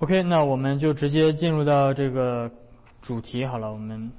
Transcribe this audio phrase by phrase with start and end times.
[0.00, 2.50] OK，那我们就直接进入到这个
[3.02, 3.70] 主题好了。
[3.70, 4.10] 我们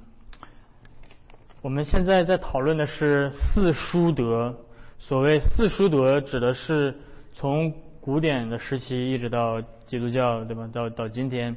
[1.60, 4.56] 我们现在在讨论的是四书德。
[5.00, 6.94] 所谓四书德，指的是
[7.32, 10.70] 从古典的时期一直到基督教，对吧？
[10.72, 11.56] 到到今天，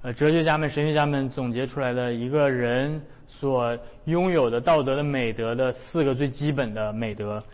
[0.00, 7.44] 呃，哲学家们、神学家们总结出来的一个人所拥有的道德的美德的四个最基本的美德。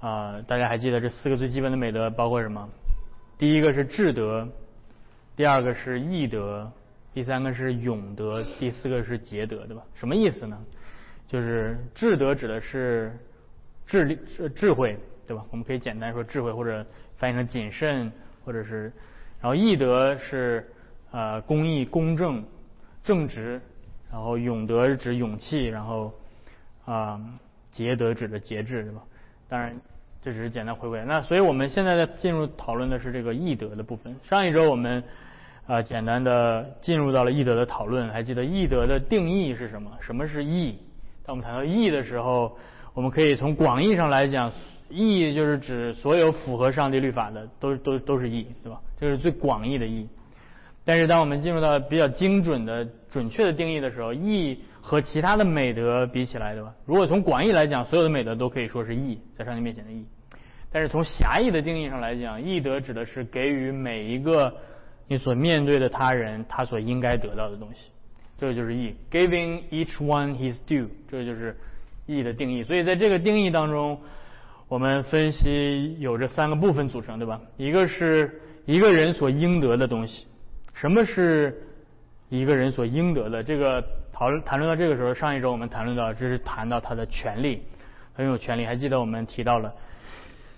[0.00, 2.68] 啊，大家还记得这四个最基本的美德包括什么？
[3.38, 4.46] 第一个是智德。
[5.36, 6.72] 第二个是义德，
[7.12, 9.82] 第三个是勇德，第四个是节德，对吧？
[9.94, 10.58] 什么意思呢？
[11.28, 13.14] 就是智德指的是
[13.86, 14.18] 智力、
[14.54, 15.44] 智慧，对吧？
[15.50, 16.86] 我们可以简单说智慧，或者
[17.18, 18.10] 翻译成谨慎，
[18.46, 18.84] 或者是，
[19.38, 20.66] 然后义德是
[21.10, 22.42] 呃公义、公正、
[23.04, 23.60] 正直，
[24.10, 26.14] 然后勇德是指勇气，然后
[26.86, 27.20] 啊
[27.70, 29.02] 节德指的节制，对吧？
[29.50, 29.78] 当然
[30.22, 31.04] 这只是简单回归。
[31.06, 34.16] 那所以我们现在在进入讨论的是这个义德的部分。
[34.22, 35.04] 上一周我们。
[35.66, 38.08] 啊，简单的进入到了义德的讨论。
[38.10, 39.90] 还记得义德的定义是什么？
[40.00, 40.78] 什么是义？
[41.24, 42.56] 当我们谈到义的时候，
[42.94, 44.52] 我们可以从广义上来讲，
[44.88, 48.80] 义就是指所有符合上帝律法的，都都都是义，对吧？
[49.00, 50.08] 这是最广义的义。
[50.84, 56.72] 但是当我们进入到比较精准的、准确的定义的时候，义和其他的美德比起来，对吧？
[56.84, 60.06] 如果从广义来讲，所有的美德都可以说是义，在上帝面前的义。
[60.70, 64.54] 但是从狭义的定义上来讲，义德指的是给予每一个。
[65.08, 67.90] 你所面对的他人，他所应该得到的东西，
[68.38, 71.56] 这个就是义，giving each one his due，这个就是
[72.06, 72.64] 义的定义。
[72.64, 74.00] 所以在这个定义当中，
[74.68, 77.40] 我们分析有这三个部分组成，对吧？
[77.56, 80.26] 一个是一个人所应得的东西。
[80.74, 81.62] 什么是
[82.28, 83.42] 一个人所应得的？
[83.44, 87.62] 这个讨论谈论到这个时候，上一周我们谈论到，这是谈到他的权利，
[88.12, 88.66] 很有权利。
[88.66, 89.72] 还记得我们提到了，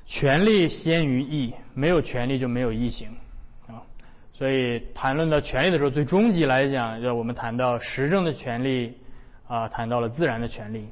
[0.07, 3.09] 权利先于义，没有权利就没有义行。
[4.39, 8.95] 所以谈论到权利的时候，最终极来讲，就我们谈到实证的权利，
[9.49, 10.87] 啊，谈到了自然的权利，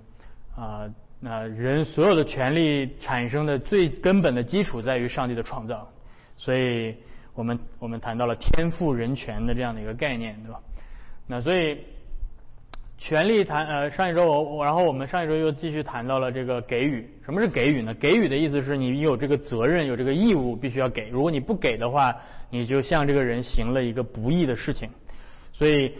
[0.56, 5.88] 啊，那人所有的权利产生的最根本的基础在于上帝的创造，
[6.36, 6.96] 所以
[7.34, 10.58] 我们我们谈到了天赋人权的这样的一个概念，对吧？
[11.28, 11.78] 那所以。
[12.98, 17.92] 权利谈呃上一周我我然后我们上一周又继续谈到了这个给予什么是给予呢？
[17.92, 22.16] 给予的意思是你有这个责任有这个义务必须要给，如果你不给的话，
[22.50, 24.90] 你就向这个人行了一个不义的事情。
[25.52, 25.92] 所以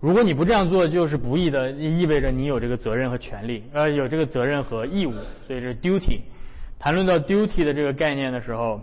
[0.00, 5.12] 如果你不这样做就是不义的，意味着你有这个责任和权利呃有这个责任和义务，
[5.46, 6.20] 所以是 duty。
[6.78, 8.80] 谈论到 duty 的这个概念的时候，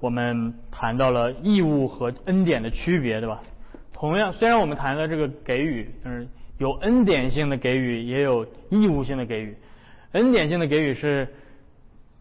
[0.00, 3.42] 我们谈到了义务和恩典的区别，对吧？
[3.92, 6.26] 同样虽然我们谈了这个给予，但是。
[6.58, 9.54] 有恩典性的给予，也有义务性的给予。
[10.12, 11.28] 恩典性的给予是，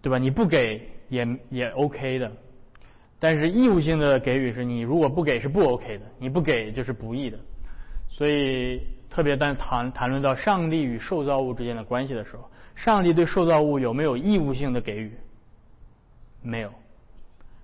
[0.01, 0.17] 对吧？
[0.17, 2.29] 你不给也也 OK 的。
[3.25, 7.39] 但是义务性的给予是你如果不给是不 OK 的，你不给就是不义的。
[8.07, 15.11] 所以特别当谈谈论到上帝与受造物之间的关系的时候，上帝对受造物有没有义务性的给予？
[16.43, 16.69] 没有。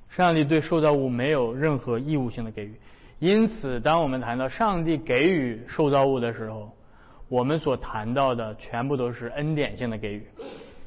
[0.09, 2.73] 上帝对受造物没有任何义务性的给予。
[3.19, 6.71] 因此，当我们谈到上帝给予受造物的时候，
[7.29, 10.25] 我们所谈到的全部都是恩典性的给予，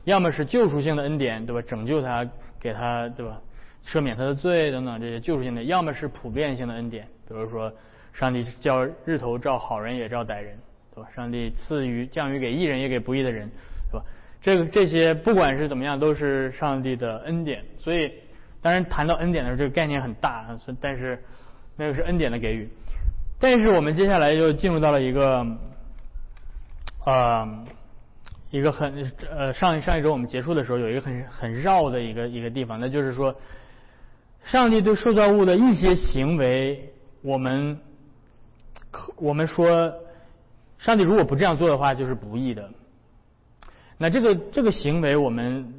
[0.03, 1.63] 要么是救赎性的恩典，对吧？
[1.63, 3.41] 拯救他，给他，对吧？
[3.87, 7.73] 赦免他的罪等等这些救赎性的；要么是普遍性的恩典，比如说，
[8.13, 10.57] 上帝叫日头照好人也照歹人，
[10.95, 11.09] 对吧？
[11.15, 13.49] 上帝赐予降雨给义人也给不义的人，
[13.91, 14.05] 对吧？
[14.41, 17.65] 这个这些不管是怎么样，都是上帝的恩典。
[17.79, 18.13] 所以，
[18.63, 20.47] 当然谈到恩典的时候，这个概念很大，
[20.81, 21.23] 但是。
[21.77, 22.69] 那个是恩典的给予，
[23.41, 25.45] 但是我们接下来就进入到了一个，
[27.05, 27.65] 呃，
[28.53, 33.35] 一个很呃上上一周我们结束的时候有一个很很绕的一个一个地方，那就是说，
[34.45, 37.79] 上帝对受造物的一些行为，我们
[38.91, 39.95] 可我们说，
[40.79, 42.71] 上帝如果不这样做的话就是不义的。
[43.99, 45.75] 那这个这个行为，我们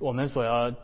[0.00, 0.78] 我们所要探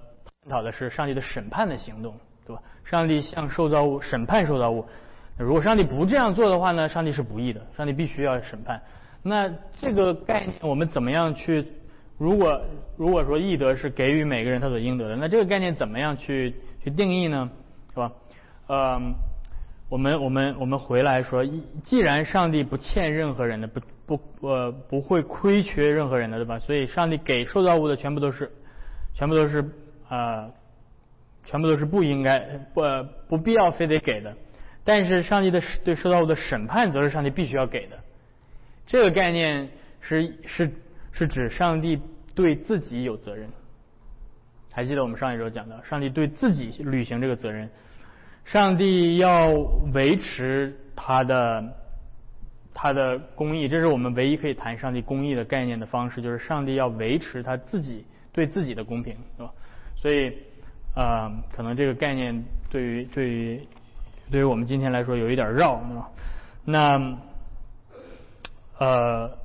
[0.48, 2.14] 讨的是上帝的审判的行动。
[2.46, 2.62] 对吧？
[2.84, 4.86] 上帝向受造物审判受造物，
[5.36, 6.88] 如果上帝不这样做的话呢？
[6.88, 8.80] 上帝是不义的，上帝必须要审判。
[9.24, 11.66] 那这个概念我们怎么样去？
[12.18, 12.62] 如果
[12.96, 16.54] 如果说义德是给予每个人他所应得的，那这个概念怎么样去
[16.86, 17.50] 去定义呢？
[17.90, 18.12] 是吧？
[18.68, 19.14] 呃，
[19.88, 21.44] 我们我们我们回来说，
[21.82, 26.60] 既然上帝不欠任何人的，不不呃不会亏缺任何人的，对吧？
[26.60, 28.52] 所以上帝给受造物的全部都是
[29.14, 29.68] 全部都是
[30.08, 30.48] 啊。
[31.48, 32.40] 全部都是不应该
[32.74, 32.82] 不
[33.28, 34.34] 不必要非得给的，
[34.82, 37.96] 但是上帝的对受到物的审判则是上帝必须要给的。
[38.84, 39.68] 这个概念
[40.00, 40.72] 是是
[41.12, 42.00] 是指上帝
[42.34, 43.48] 对自己有责任。
[44.76, 47.70] 还记得我们上一周讲的，上帝对自己履行这个责任，
[48.44, 49.48] 上帝要
[49.94, 51.64] 维持他的
[52.74, 59.50] 他的公义，这是我们唯一可以谈上帝公义的概念的方式，就是上帝要维持他自己对自己的公平，是吧？
[59.96, 60.30] 所以，
[60.94, 63.66] 呃，可能这个概念对于对于
[64.30, 66.10] 对于我们今天来说有一点绕，对吧？
[66.66, 67.18] 那，
[68.78, 69.38] 呃，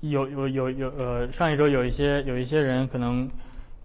[0.00, 3.30] 有有有有呃，上一周有一些有一些人可能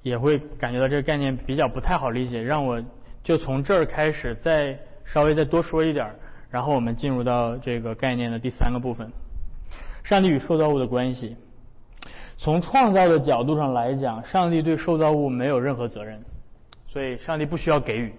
[0.02, 2.84] 也会感觉到这个概念比较不太好理解，让我
[3.24, 6.10] 就从这儿开始再稍微再多说一点，
[6.50, 9.12] 然后我们进入到这个概念的第三个部分，
[10.04, 11.36] 上帝与受造物的关系。
[12.38, 16.22] 从创造的角度上来讲，上帝对受造物没有任何责任，
[16.88, 18.14] 所以上帝不需要给予，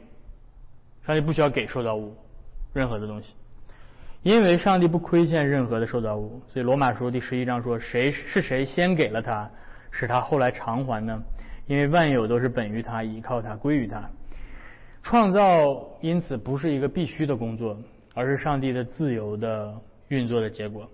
[1.07, 2.15] 上帝不需要给受造物
[2.75, 3.33] 任何的东西，
[4.23, 9.51] 因为上帝不亏欠任何的受造物，所以罗马书第十一章说：“谁是谁先给了他，
[9.91, 11.23] 使他后来偿还呢？
[11.71, 14.11] 因为万有都是本于他，依靠他，归于他。
[15.05, 17.79] 创造因此不是一个必须的工作，
[18.13, 19.73] 而是上帝的自由的
[20.09, 20.91] 运作的结果。”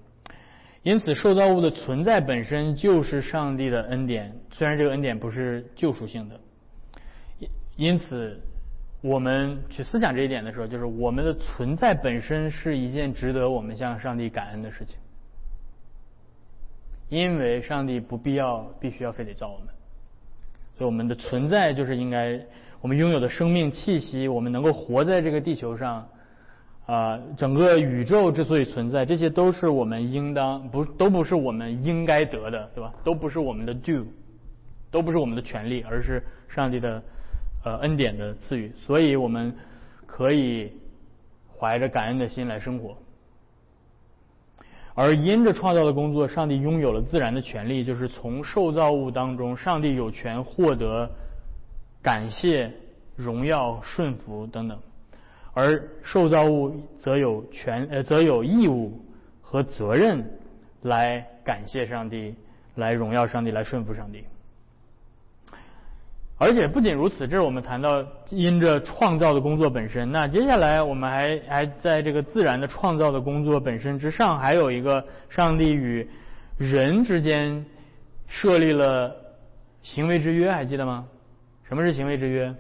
[0.85, 6.39] 因此，受造物的存在本身就是上帝的恩典，虽然这个恩典不是救赎性的。
[7.77, 8.39] 因此，
[9.01, 14.99] 我们去思想这一点的时候，就是我们的存在本身是一件值得我们向上帝感恩的事情，
[17.09, 19.69] 因为上帝不必要、必须要非得造我们，
[20.77, 22.41] 所以我们的存在就是应该
[22.81, 26.07] 我们拥有的生命气息，我们能够活在这个地球上。
[26.87, 32.95] 啊，整个宇宙之所以存在，这些都是我们应当不都不是我们应该得的，对吧？
[33.03, 34.07] 都不是我们的 do，
[34.89, 37.03] 都不是我们的权利，而是上帝的
[37.65, 39.53] 呃恩典的赐予，所以我们
[40.07, 40.71] 可以
[41.59, 42.97] 怀着感恩的心来生活。
[44.99, 51.09] 而因着创造的工作，上帝拥有了自然的权利，就是从受造物当中，上帝有权获得
[52.03, 52.73] 感谢、
[53.15, 54.79] 荣耀、顺服等等。
[55.53, 58.99] 而受造物则有权呃，则有义务
[59.43, 60.25] 和责任
[60.83, 62.35] 来感谢上帝，
[62.77, 64.25] 来荣耀上帝，来顺服上帝。
[66.39, 70.13] 而且不仅如此，这是我们谈到因着创造的工作本身。
[70.13, 76.07] 那接下来我们还还在这个自然的创造的工作本身之上，还有一个上帝与
[76.59, 77.65] 人之间
[78.27, 79.15] 设立了
[79.83, 81.07] 行为之约，还记得吗？
[81.67, 82.55] 什么是行为之约？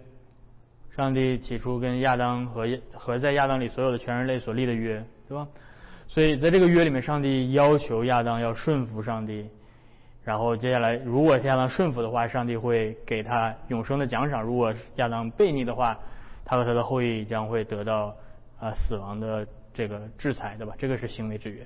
[0.96, 5.46] 上帝起初跟亚当和和在亚当里所有的全人类所立的约，对吧？
[6.08, 9.46] 所以在这个约里面，上帝要求亚当要顺服上帝，
[10.26, 15.96] 然后接下来如果亚当顺服的话，上帝会给他永生的奖赏；如果亚当悖逆的话，
[16.44, 18.12] 他和他的后裔将会得到
[18.58, 20.75] 啊死亡的这个制裁，对吧？
[20.76, 21.64] 这个是行为制约。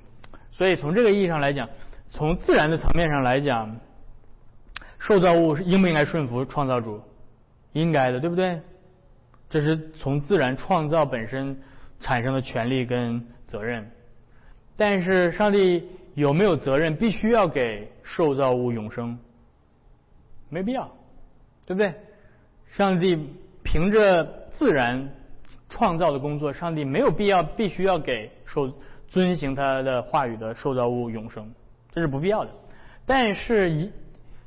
[0.53, 1.67] 所以从这个意义上来讲，
[2.11, 3.75] 从自然的层面上来讲，
[4.99, 7.01] 受造物是应不应该顺服创造主？
[7.73, 8.61] 应该的，对不对？
[9.49, 11.59] 这是从自然创造本身
[11.99, 13.91] 产生的权利跟责任，
[14.77, 19.19] 但是上帝有没有责任必须要给受造物永生？
[20.49, 20.91] 没必要，
[21.67, 21.95] 对不对？
[22.73, 23.19] 上帝
[23.63, 25.11] 凭着自然
[25.69, 28.73] 创造的工作，上帝没有必要必须要给受
[29.09, 31.53] 遵行他的话语的受造物永生，
[31.93, 32.51] 这是不必要的。
[33.07, 33.93] 但是，一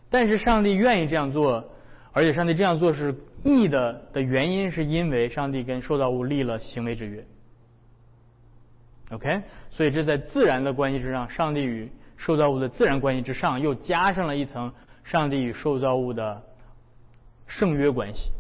[0.10, 1.64] 但是上帝愿意这样做，
[2.12, 3.16] 而且上帝这样做是。
[3.46, 7.26] 义的的原因是因为上帝跟受造物立了行为之约
[9.14, 16.42] ，OK，所以这在自然的关系之上，上帝与受造物的自然关系之上，又加上了一层上帝与受造物的
[17.48, 18.32] 圣约关系，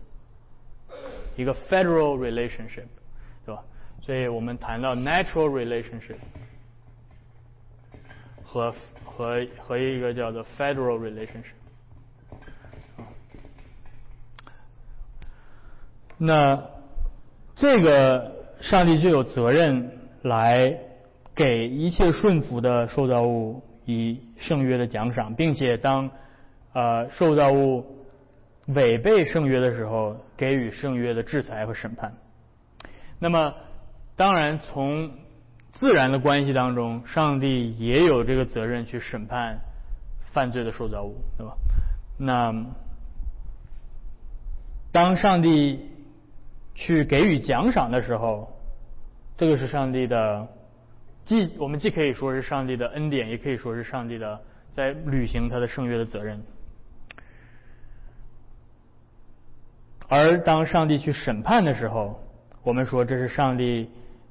[1.36, 2.88] 一个 federal relationship，
[3.46, 3.64] 对吧？
[4.02, 6.18] 所以我们谈到 natural relationship
[8.44, 8.74] 和
[9.06, 11.56] 和和一个叫做 federal relationship。
[16.18, 16.70] 那
[17.56, 20.76] 这个上帝就有责任来
[21.36, 26.10] 给一切顺服的受造物以圣约的奖赏，并且当
[26.74, 27.86] 呃受造物
[28.68, 32.14] 违背圣约的时候，给予圣约的制裁和审判。
[33.20, 33.54] 那么，
[34.16, 35.12] 当然从
[35.74, 39.60] 自然的关系当中，上帝也有这个责任去审判
[40.32, 41.54] 犯罪的受造物，对吧？
[42.18, 42.54] 那
[44.92, 45.90] 当上帝
[46.76, 48.53] 去给予奖赏的时候，
[49.44, 50.48] 这个是上帝的，
[51.26, 54.40] 既我们既可以说是上帝的恩典，也可以说是上帝的
[54.72, 56.42] 在履行他的圣约的责任。
[60.08, 62.22] 而当上帝去审判的时候，
[62.64, 63.90] 我们说这是上帝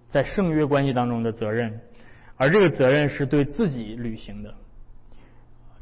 [0.09, 1.79] 在圣约关系当中的责任，
[2.39, 4.55] 而这个责任是对自己履行的。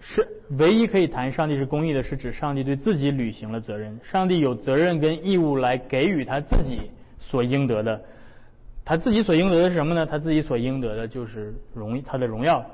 [0.01, 0.27] 是
[0.59, 4.01] 唯一可以谈上帝是公义的，是指上帝对自己履行了责任。
[4.03, 8.03] 上帝有责任跟义务来给予他自己所应得的。
[8.90, 10.04] 他自己所应得的是什么呢？
[10.04, 12.66] 他自己所应得的就是荣他的荣耀。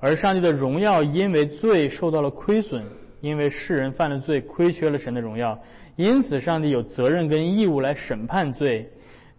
[0.00, 2.84] 而上帝的荣耀因为罪受到了亏损，
[3.22, 5.58] 因为世人犯了罪，亏缺了神的荣耀，
[5.96, 8.90] 因此上帝有责任跟义务来审判罪。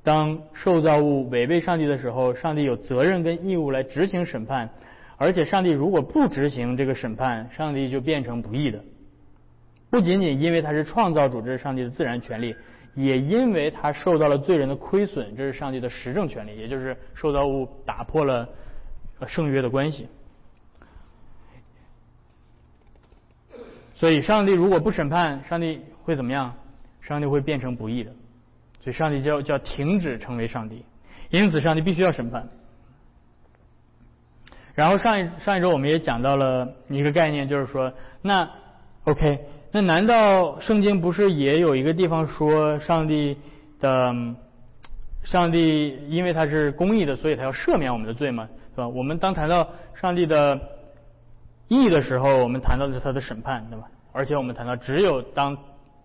[0.02, 4.72] 当受造物违背上帝的时候，上帝有责任跟义务来执行审判。
[5.18, 8.84] 而且上帝如果不执行这个审判，上帝就变成不义的。
[9.92, 12.56] 不仅仅因为他是创造主，这是上帝的自然权利，
[12.94, 18.48] 也因为他受到了罪人的亏损，这是上帝的实证权利，也就是受造物打破了
[19.28, 20.08] 圣约的关系。
[23.96, 26.54] 所以，上帝如果不审判，上帝会怎么样？
[27.02, 28.12] 上帝会变成不义的。
[28.82, 30.84] 所以，上帝叫叫停止成为上帝。
[31.30, 32.50] 因此，上帝必须要审判。
[34.76, 38.50] 然后上一上一周我们也讲到了一个概念，就是说，那
[39.06, 39.46] OK，
[39.76, 43.36] 那难道圣经不是也有一个地方说上帝
[43.82, 44.14] 的
[45.24, 48.48] 上帝因为他是公义的，所以他要赦免我们的罪吗？
[48.76, 48.88] 是吧？
[48.88, 50.60] 我们当谈到上帝的
[51.70, 53.88] 义的时候，我们谈到的是他的审判，对吧？
[54.12, 55.58] 而且我们谈到，只有当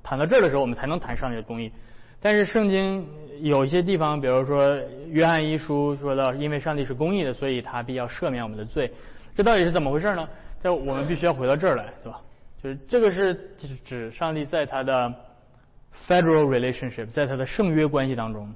[0.02, 1.70] 谈到这儿的时候，我们才能谈上帝的公义。
[2.22, 3.06] 但是圣经
[3.42, 8.90] 有一些地方，比如说约翰一书说到，因为上帝是公义的，所以他必要赦免我们的罪。
[9.36, 10.26] 这到底是怎么回事呢？
[10.62, 12.18] 这我们必须要回到这儿来，对吧？
[12.62, 13.34] 就是这个是
[13.84, 15.14] 指上帝在他的
[16.06, 18.52] federal relationship，在他的圣约关系当中，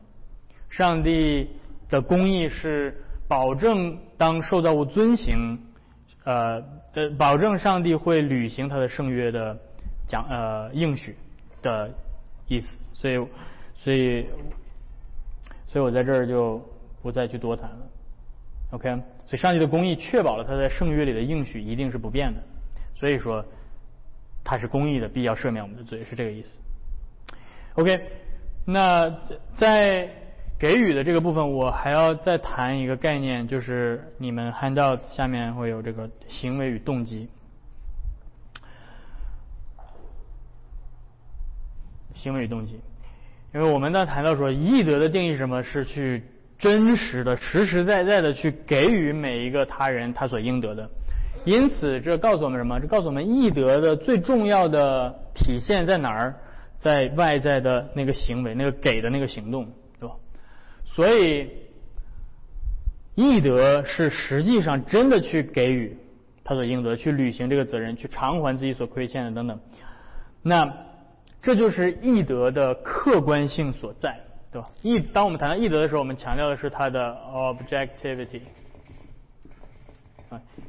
[0.68, 1.48] 上帝
[1.88, 5.58] 的公义是保证当受造物遵行。
[6.24, 6.62] 呃，
[6.94, 9.58] 呃，保证上帝会履行他的圣约的
[10.06, 11.16] 讲呃应许
[11.62, 11.90] 的
[12.46, 13.26] 意思，所以，
[13.74, 14.26] 所以，
[15.66, 16.60] 所以我在这儿就
[17.02, 17.78] 不再去多谈了。
[18.70, 18.88] OK，
[19.26, 22.40] 所以上帝的公义确保了他在圣约里的应许一定是不变的，
[22.94, 23.44] 所以说
[24.44, 26.58] 他是公义的，必要赦免我们的罪，是这个意思。
[27.74, 28.00] OK，
[28.66, 29.10] 那
[29.56, 30.08] 在。
[30.58, 37.28] 给予的这个部分，我还要再谈一个概念，就是你们 handout 下面会有这个行为与动机。
[42.14, 42.78] 行为与动机，
[43.52, 45.64] 因为我们在谈到说义德的定义什么？
[45.64, 46.22] 是去
[46.60, 50.88] 真实的、实实在在的去给予每一个他人他所应得的。
[51.44, 52.78] 因此，这告诉我们什么？
[52.80, 56.36] 这告诉我们义德的最重要的体现在哪儿？
[56.78, 59.68] 在外在的那个行为，那个给的那个行动。
[60.00, 60.16] 对吧
[60.84, 61.48] 所以，
[63.14, 65.96] 义德是实际上真的去给予
[66.42, 69.60] 他所应得，去履行这个责任，去偿还自己所亏欠的等等。
[70.42, 70.72] 那
[71.40, 74.18] 这就是义德的客观性所在，
[74.50, 74.68] 对吧？
[74.82, 78.40] 义，当我们谈到义德的时候，我们强调的是它的 objectivity。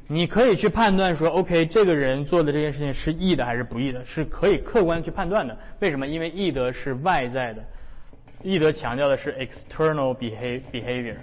[0.06, 5.56] 你可以去判断说，OK，这个人做的这件事情是义的还是不义的，是可以客观去判断的。
[5.80, 6.06] 为什么？
[6.06, 7.64] 因为义德是外在的。
[8.42, 11.16] 易德强调的是 external behavior，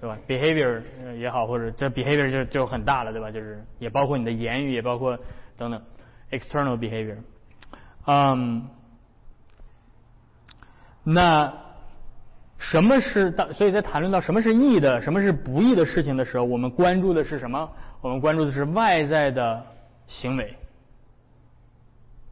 [0.00, 0.82] 对吧？behavior
[1.16, 3.30] 也好，或者这 behavior 就就很大了，对吧？
[3.30, 5.16] 就是也包括你的言语，也包括
[5.56, 5.80] 等等
[6.32, 7.18] external behavior。
[8.06, 8.68] 嗯，
[11.04, 11.54] 那
[12.62, 13.52] 什么是当？
[13.52, 17.68] 所以在谈论到什么是义的，什么是不义的事情的时候，我们关注的是什么？
[18.00, 19.66] 我们关注的是外在的
[20.06, 20.56] 行为。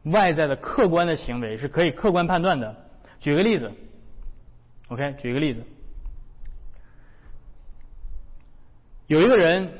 [0.03, 2.75] 外在的客观的行为是可以客观判断的。
[3.19, 3.71] 举个例子
[4.87, 5.61] ，OK，举一个例子，
[9.05, 9.73] 有一个人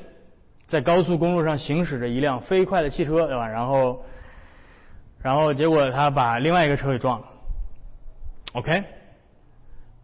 [0.68, 3.48] 在高速公路上行驶着一辆飞快的汽车，对吧？
[3.48, 4.04] 然后，
[5.22, 7.26] 然后结果他把另外一个车给撞了。
[8.52, 8.84] OK，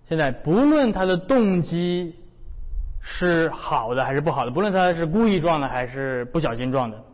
[0.08, 2.16] 现在不论他的动机
[3.00, 7.04] 是好的还是不好的，不论他是故意撞的还是不小心撞的。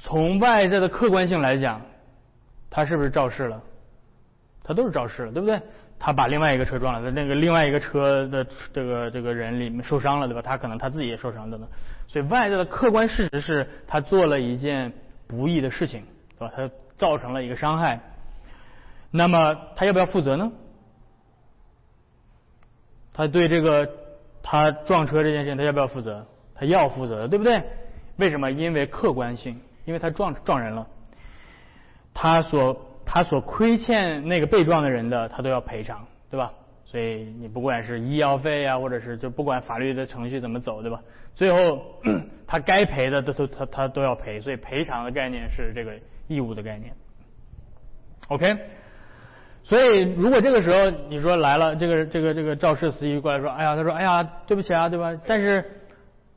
[0.00, 1.82] 从外在的客观性来讲，
[2.70, 3.60] 他是不是肇事了？
[4.62, 5.60] 他都是肇事了，对不对？
[5.98, 10.40] 他把另外一个车撞了，那个另外一个车的这个这个人里面受伤了，对吧？
[10.40, 11.68] 他可能他自己也受伤等等。
[12.06, 14.92] 所以外在的客观事实是他做了一件
[15.26, 16.04] 不义的事情，
[16.38, 16.54] 对吧？
[16.54, 18.00] 他造成了一个伤害。
[19.10, 20.52] 那么他要不要负责呢？
[23.12, 23.88] 他对这个
[24.42, 26.26] 他撞车这件事情，他要不要负责？
[26.54, 27.62] 他要负责的，对不对？
[28.16, 28.50] 为什么？
[28.50, 29.60] 因为客观性。
[29.84, 30.86] 因为他撞撞人了，
[32.12, 36.52] 他所他所亏欠那个被撞的人的，他都要赔偿，对吧？
[36.84, 41.00] 所以你不管是医药费啊，或者是就不管法律的程序怎么走，对吧？
[41.34, 41.82] 最后
[42.46, 46.92] 他该赔的都都他他都要赔，所以赔偿的概念是这个义务的概念。
[48.28, 48.58] OK，
[49.68, 55.14] 所以如果这个时候你说来了，这个这个这个肇事司机过来说，哎呀，他说，哎呀，对不起啊，对吧？
[55.26, 55.62] 但是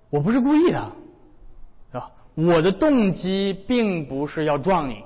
[0.09, 0.91] 我不是故意的。
[1.93, 5.05] 是吧我的动机并不是要撞你，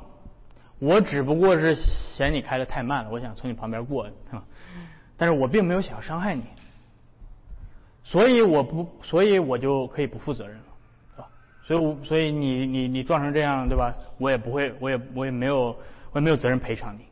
[0.79, 4.07] 我只不过是嫌你开的太慢了，我想从你旁边过，
[5.17, 6.45] 但是我并没有想要伤害你，
[8.03, 10.63] 所以我不，所以我就可以不负责任了，
[11.15, 11.27] 是吧？
[11.67, 13.93] 所以，我所以你你你撞成这样，对吧？
[14.17, 15.75] 我也不会，我也我也没有，
[16.11, 17.05] 我也没有责任赔偿你。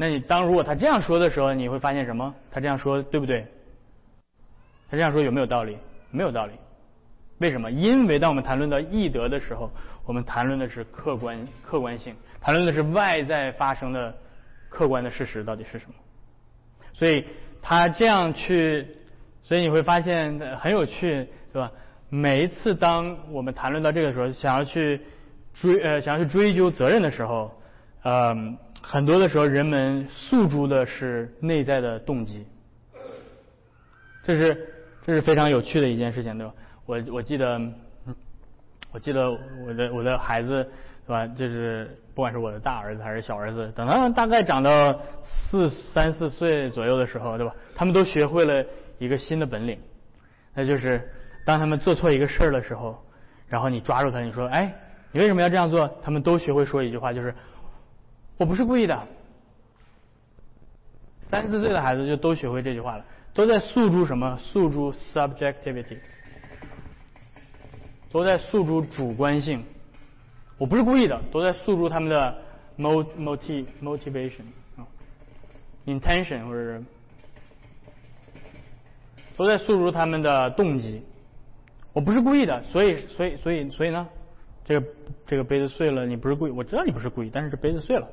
[0.00, 2.34] 那你当如果他这样说的时候，你会发现什么？
[2.50, 3.46] 他这样说对不对？
[4.90, 5.76] 他这样说有没有道理？
[6.10, 6.54] 没有道理。
[7.36, 7.70] 为什么？
[7.70, 9.70] 因为当我们谈论到义德的时候，
[10.06, 14.14] 我们谈论的是客观客观性，谈论的是外在发生的
[14.70, 15.94] 客观的事实到底是什么。
[16.94, 17.26] 所以
[17.60, 18.88] 他这样去，
[19.42, 21.70] 所以你会发现很有趣，对吧？
[22.08, 25.02] 每一次当我们谈论到这个时候，想要去
[25.52, 27.52] 追呃想要去追究责任的时候，
[28.04, 28.56] 嗯。
[28.92, 32.44] 很多的时候，人们诉诸的是内在的动机，
[34.24, 34.68] 这是
[35.06, 36.52] 这是非常有趣的一件事情，对吧？
[36.86, 37.60] 我我记得，
[38.92, 40.68] 我记得我的我的孩子，
[41.06, 41.24] 对吧？
[41.28, 47.54] 就是不管是我的大儿子还是小儿子，等他们大概长到四三四岁左右的时候，对吧？
[47.76, 48.66] 他们都学会了
[48.98, 49.78] 一个新的本领，
[50.52, 51.08] 那就是
[51.46, 53.00] 当他们做错一个事儿的时候，
[53.46, 54.74] 然后你抓住他，你说：“哎，
[55.12, 57.32] 你为什么要这样做？”他们都学会说一句话，就是。
[58.40, 59.06] 我不是故意的，
[61.28, 63.04] 三四岁的孩子就都学会这句话了，
[63.34, 64.38] 都在诉诸什么？
[64.38, 65.98] 诉诸 subjectivity，
[68.10, 69.62] 都在诉诸主观性。
[70.56, 72.38] 我不是故意的，都在诉诸他们的
[72.78, 74.44] motiv motivation
[74.78, 74.88] 啊
[75.84, 76.82] ，intention 或者是。
[79.36, 81.02] 都在诉诸他们的动机。
[81.92, 84.08] 我不是故意的，所以所以所以所以呢，
[84.64, 84.86] 这个
[85.26, 88.08] 这个杯子碎了，你不是故意，我知道你不是故意，但是这杯子碎了。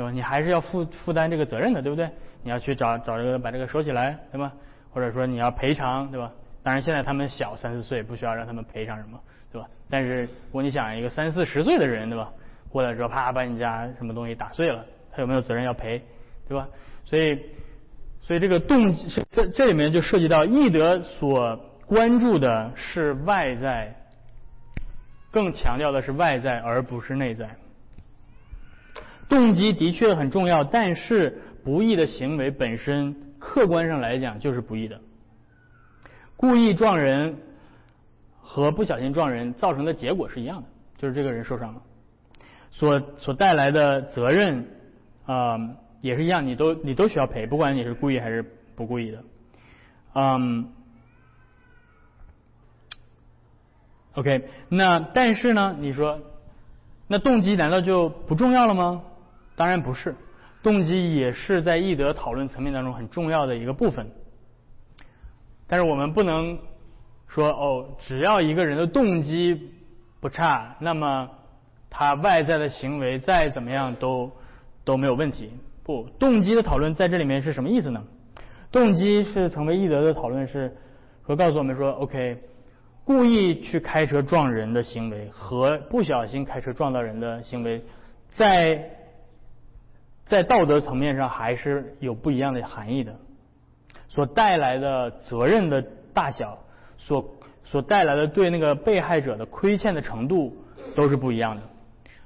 [0.00, 0.10] 对吧？
[0.10, 2.08] 你还是要负负担这个责任的，对不对？
[2.42, 4.50] 你要去找找这个把这个收起来，对吧？
[4.90, 6.32] 或者说你要赔偿，对吧？
[6.62, 9.20] 当然现在他们小三四岁，不需要让他们赔偿什么，
[9.52, 9.68] 对吧？
[9.90, 12.32] 但是如果你想一个三四十岁的人，对吧？
[12.70, 16.02] 过来之后啪把你家什么东西打碎了，他有没有责任要赔，
[16.48, 16.66] 对吧？
[17.04, 17.38] 所以
[18.22, 23.94] 所以这个动机这这里面就涉及到易德所关注的是外在，
[25.30, 27.50] 更强调的是外在而不是内在。
[29.30, 35.00] 动机的确很重要，但是不义的行为本身，客观上来讲就是不义的。
[36.36, 37.36] 故意撞人
[38.40, 41.82] 和不小心撞人造成的结果是一样的，就是这个人受伤了，
[42.72, 44.66] 所所带来的责任
[45.26, 45.56] 啊
[46.00, 48.42] 也是一样，你都你都需要赔，不管你是故意还是
[48.74, 49.22] 不故意的。
[50.14, 50.72] 嗯
[54.14, 56.18] ，OK，那但是呢，你说
[57.06, 59.04] 那动机难道就不重要了吗？
[59.60, 60.16] 当然不是，
[60.62, 64.10] 动机也是在义德讨论层面当中很重要的一个部分。
[65.66, 66.58] 但是我们不能
[67.28, 69.70] 说哦，只要一个人的动机
[70.18, 71.28] 不差，那么
[71.90, 74.32] 他外在的行为再怎么样都
[74.82, 75.52] 都没有问题。
[75.84, 78.02] 不，动机的讨论在这里面是什么意思呢？
[78.72, 80.74] 动机是成为义德的讨论是
[81.26, 82.38] 说告诉我们说，OK，
[83.04, 87.84] 故意去开车撞人的行为和不小心开车撞到人的行为，
[88.30, 88.96] 在
[90.30, 93.16] 在道德层面上还是有不一样的含义的，
[94.06, 95.82] 所带来的责任的
[96.14, 96.56] 大小，
[96.98, 100.56] 所所带来的对那个被害者的亏欠的程度
[100.94, 101.62] 都是不一样的，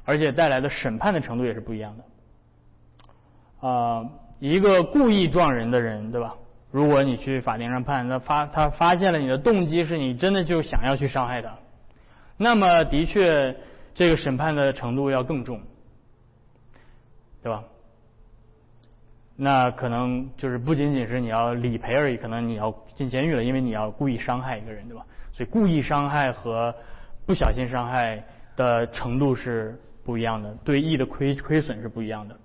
[0.04, 3.66] 而且带来的审判的程度也是不一样的。
[3.66, 6.34] 啊，一个故意撞人的人，对吧？
[6.70, 11.56] 如果你去法庭上判，那发他发现了你的动机是你真的就想要去伤害他，
[12.36, 13.56] 那么的确
[13.94, 15.62] 这个审判的程度要更重，
[17.42, 17.64] 对吧？
[19.36, 25.04] 那可能就是不仅仅是你要理赔而已，可能你要进监狱了，因为你要故意伤害一个人，对吧？
[25.32, 26.74] 所以故意伤害和
[27.26, 28.22] 不小心伤害
[28.54, 32.36] 的程度是不一样的，对义的亏亏损是不一样的。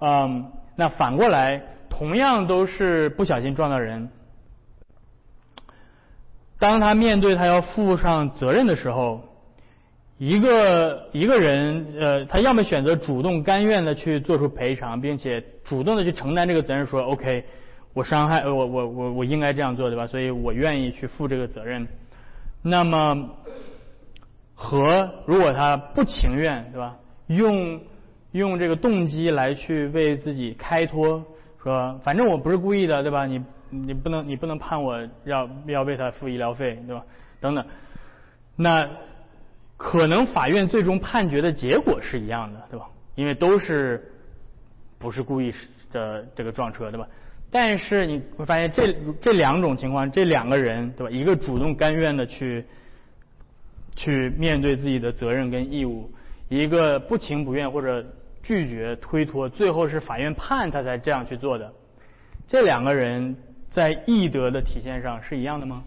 [0.00, 4.10] 嗯，那反过来，同样都是不小心撞到人，
[6.60, 9.24] 当他面对他要负上责任的时候。
[10.18, 17.44] 一个一个人，呃，他要么选择主动甘愿的去做出赔偿，并且主动的去承担这个责任，说 OK，
[17.94, 20.08] 我伤害，我我我我应该这样做，对吧？
[20.08, 21.86] 所以我愿意去负这个责任。
[22.62, 23.30] 那么
[24.56, 26.96] 和如果他不情愿，对吧？
[27.28, 27.80] 用
[28.32, 31.24] 用这个动机来去为自己开脱，
[31.62, 33.24] 说反正我不是故意的，对吧？
[33.24, 37.04] 你你不能你不能判我要要为他付医疗费，对吧？
[37.40, 37.64] 等等，
[38.56, 38.84] 那。
[39.78, 42.86] 可能法院最终判决的结果是一样的，对吧？
[43.14, 44.12] 因为都是
[44.98, 45.54] 不是故意
[45.92, 47.06] 的这个撞车，对吧？
[47.50, 51.10] 但是你会发现这这两种情况，这两个人，对吧？
[51.10, 52.64] 一个主动甘愿的去
[53.96, 56.10] 去面对自己的责任跟义务，
[56.48, 58.04] 一个不情不愿或者
[58.42, 61.72] 拒绝推脱，最后是法院判他才这样去做的。
[62.48, 63.36] 这两个人
[63.70, 65.84] 在义德的体现上是一样的吗？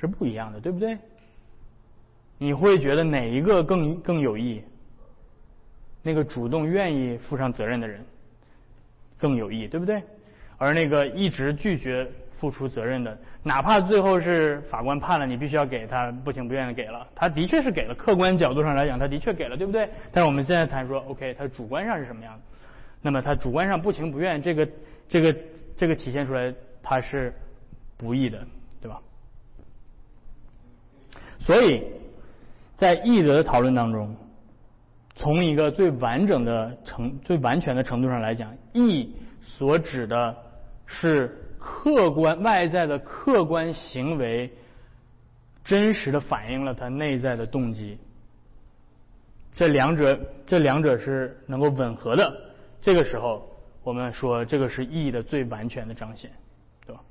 [0.00, 0.96] 是不一样的，对不对？
[2.38, 4.62] 你会觉得哪一个更更有益？
[6.02, 8.02] 那个主动愿意负上责任的人
[9.18, 10.02] 更有益，对不对？
[10.56, 17.94] 而那个一直拒绝付出责任的，哪怕最后是法官判了，你必须要给他，不情不愿的给了，他的确是给了。
[17.94, 19.86] 客观角度上来讲，他的确给了，对不对？
[20.10, 22.40] 但是我们现在谈说，OK，他主观上是什么样的？
[23.02, 24.68] 那么他主观上不情不愿，这个
[25.08, 25.36] 这个
[25.76, 27.34] 这个体现出来，他是
[27.98, 28.46] 不义的，
[31.40, 31.82] 所以
[32.76, 34.14] 在义德的讨论当中。
[35.16, 40.34] 从一个最完整的程、最完全的程度上来讲，义所指的
[40.86, 44.50] 是客观外在的客观行为，
[45.62, 47.98] 真实的反映了他内在的动机。
[49.52, 52.32] 这两者，这两者是能够吻合的。
[52.80, 53.46] 这个时候，
[53.82, 56.30] 我们说这个是义的最完全的彰显，
[56.86, 57.02] 对吧？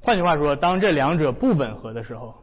[0.00, 2.34] 换句话说，当这两者不吻合的时候，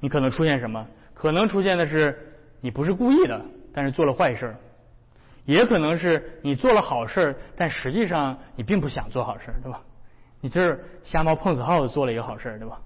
[0.00, 0.86] 你可能出现什么？
[1.14, 2.24] 可能出现的是。
[2.60, 3.40] 你不是故意的，
[3.72, 4.52] 但是做了坏事
[5.44, 9.80] 也可能是你做了好事但实际上你并不想做好事对吧？
[10.40, 12.80] 你这是瞎猫碰死耗子做了一个好事对吧？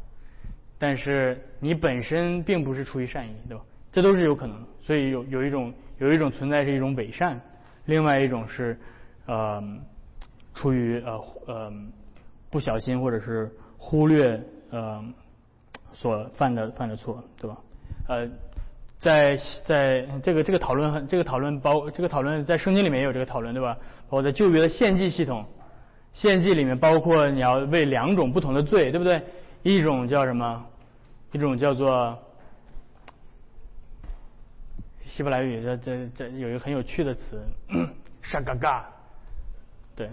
[0.79, 3.65] 但是你本身并不是出于善意，对吧？
[3.91, 7.41] 这都是有可能，所以有有一种有一种存在是一种伪善，
[7.87, 8.79] 另外一种是
[9.25, 9.63] 呃
[10.53, 11.73] 出于呃呃
[12.51, 14.39] 不小心或者是忽略
[14.71, 15.03] 呃
[15.93, 17.57] 所犯的犯的错，对吧？
[18.09, 18.29] 呃。
[19.03, 23.77] 在在这个这个讨论很这个讨论包这个讨论在圣经里面也有这个讨论对吧？
[24.09, 25.45] 包括在旧约的献祭系统，
[26.13, 29.21] 献祭里面包括你要为两种不同的罪，对不对？
[29.65, 30.65] 一种叫什么？
[31.33, 32.17] 一种叫做
[35.03, 37.43] 希伯来语，这这这有一个很有趣的词，
[38.23, 38.89] 沙嘎嘎，
[39.97, 40.09] 对，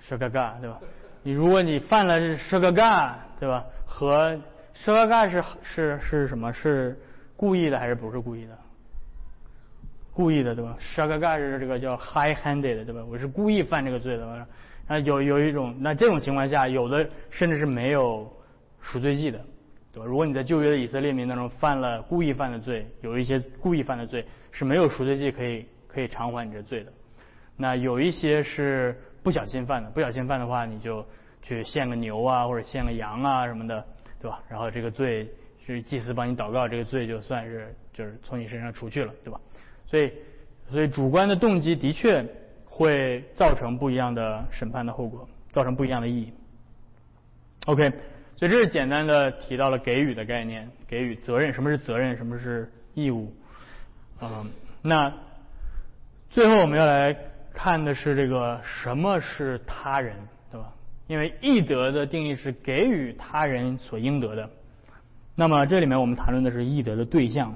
[0.00, 0.78] 沙嘎嘎对吧？
[1.24, 3.64] 你如果你犯了沙嘎嘎对吧？
[3.84, 4.38] 和
[4.78, 6.52] 沙嘎嘎是是是什么？
[6.52, 6.96] 是
[7.36, 8.56] 故意的还是不是故意的？
[10.12, 13.04] 故意的对吧？shagaga 是这个叫 high-handed 对吧？
[13.10, 14.46] 我是故意犯这个罪的。
[14.86, 18.32] 啊，有有一种，那这种情况下，有的甚至是没有
[18.80, 19.38] 赎罪记的，
[19.92, 20.06] 对吧？
[20.06, 26.92] 如果你在旧约的以色列民当中犯了故意犯的罪，有一些故意犯的罪是没有赎罪记可以可以偿还你这罪的。
[27.56, 31.04] 那有一些是不小心犯的，不小心犯的话，你就
[31.42, 33.84] 去献个牛啊，或者献个羊啊什么的，
[34.20, 34.42] 对吧？
[34.48, 35.28] 然后这个罪。
[35.66, 39.38] 是祭司帮你祷告，这个罪就算是就是从你身上除去了，对吧？
[39.86, 40.10] 所以，
[40.70, 42.26] 所以主观的动机的确
[42.64, 46.32] 会造成不一样的审判的后果，造成不一样的意义。
[47.66, 47.90] OK，
[48.36, 53.30] 所以这是简单的提到了给予的概念，给予责任，什么是责任，什么是义务？
[54.22, 54.50] 嗯，
[54.80, 55.12] 那
[56.30, 57.14] 最后我们要来
[57.52, 60.16] 看的是这个什么是他人，
[61.08, 64.48] 因为义德的定义是给予他人所应得的。
[65.34, 67.54] 那么这里面我们谈论的是义德的对象，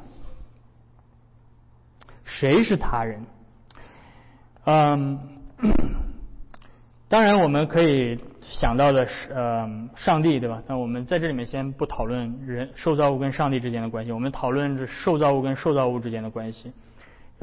[2.25, 3.25] 谁是他人？
[4.65, 5.19] 嗯，
[7.09, 10.63] 当然我们可以想到的是，呃，上帝，对吧？
[10.67, 16.73] 那我们在这里面先不讨论人受造物跟上帝之间的关系，我们讨论是受造物跟受造物之间的关系。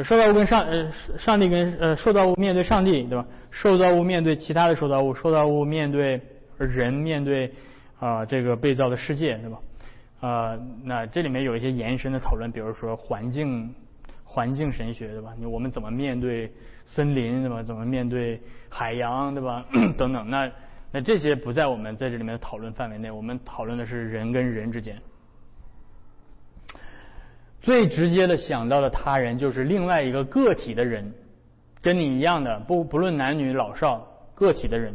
[0.04, 3.26] 受造物跟上呃上帝跟呃受造物面对上帝，对吧？
[3.52, 6.22] 受造物面对其他的受造物，受造物面对
[6.58, 7.52] 人面对
[8.00, 9.60] 啊这个被造的世界，对吧？
[10.22, 13.74] 呃，那这里面有一些延伸的讨论，比如说环境
[14.24, 15.34] 环境神学，对吧？
[15.38, 16.52] 你我们怎么面对
[16.86, 17.64] 森林，对吧？
[17.64, 19.66] 怎么面对海洋，对吧？
[19.98, 20.52] 等等，那
[20.92, 23.10] 那这些不在我们在这里面的讨论范围内。
[23.10, 24.96] 我们讨论的是人跟人之间
[27.62, 31.14] 最直接的想到的他人，就是另外一个个体的人，
[31.82, 34.94] 跟你一样的，不不论男女老少，个体的人。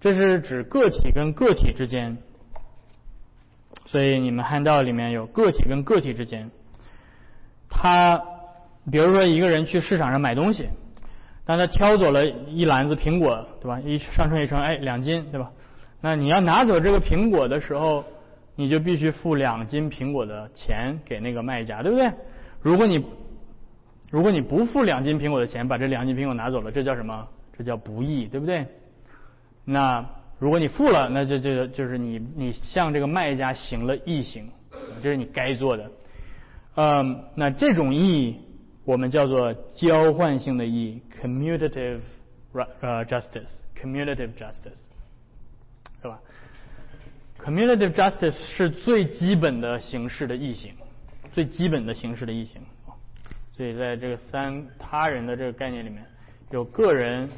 [0.00, 2.18] 这是指个体跟个体之间。
[3.86, 6.50] 所以你们看到里面有个体跟个体之间，
[7.70, 8.20] 他
[8.90, 10.68] 比如说一个人去市场上买东西，
[11.44, 13.80] 当他挑走了一篮子苹果，对吧？
[13.80, 15.52] 一上称一称，哎，两斤，对吧？
[16.00, 18.04] 那你要拿走这个苹果的时候，
[18.56, 22.10] 你就必须付两斤苹果的钱给那个卖家，对不对？
[22.60, 23.04] 如果你
[24.10, 27.28] 如果你不付两斤苹果的钱，把这两斤苹果拿走了，这叫什么？
[27.56, 28.66] 这叫不义，对不对？
[29.64, 30.04] 那。
[30.38, 34.50] 如果你付了，那就就就是你你向这个卖家行了义行，
[35.02, 35.90] 这是你该做的。
[36.74, 38.36] 嗯，那这种义
[38.84, 42.00] 我们叫做交换性的义，commutative
[42.52, 44.76] justice，commutative justice，
[47.38, 50.74] Community justice 是最基本的形式的异形，
[51.32, 52.60] 最基本的形式的异形。
[53.56, 56.04] 所以在这个三他人的这个概念里面，
[56.50, 57.28] 有个人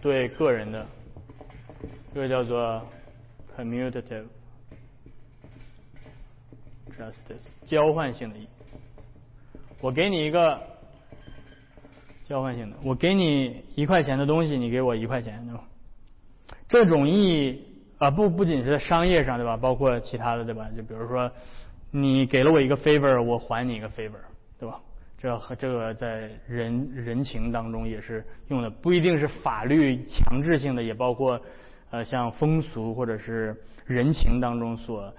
[0.00, 0.86] 对个人的，
[2.12, 2.84] 这个叫做
[3.56, 4.24] commutative
[6.98, 8.48] justice 交换性的义。
[9.80, 10.60] 我给你一个
[12.28, 15.64] 交换性的，我给你一块钱的东西，你给我一块钱，对吧？
[16.68, 17.68] 这种义。
[18.02, 19.56] 啊，不不仅是在商业上，对吧？
[19.56, 20.68] 包括其他的，对吧？
[20.76, 21.30] 就比如说，
[21.92, 24.18] 你给了我一个 favor，我还你一个 favor，
[24.58, 24.80] 对吧？
[25.16, 31.40] 这和这个在人人情当中也是用的，不一定是法律强制性的，也包括
[31.92, 35.14] 呃像风俗或者是人情当中所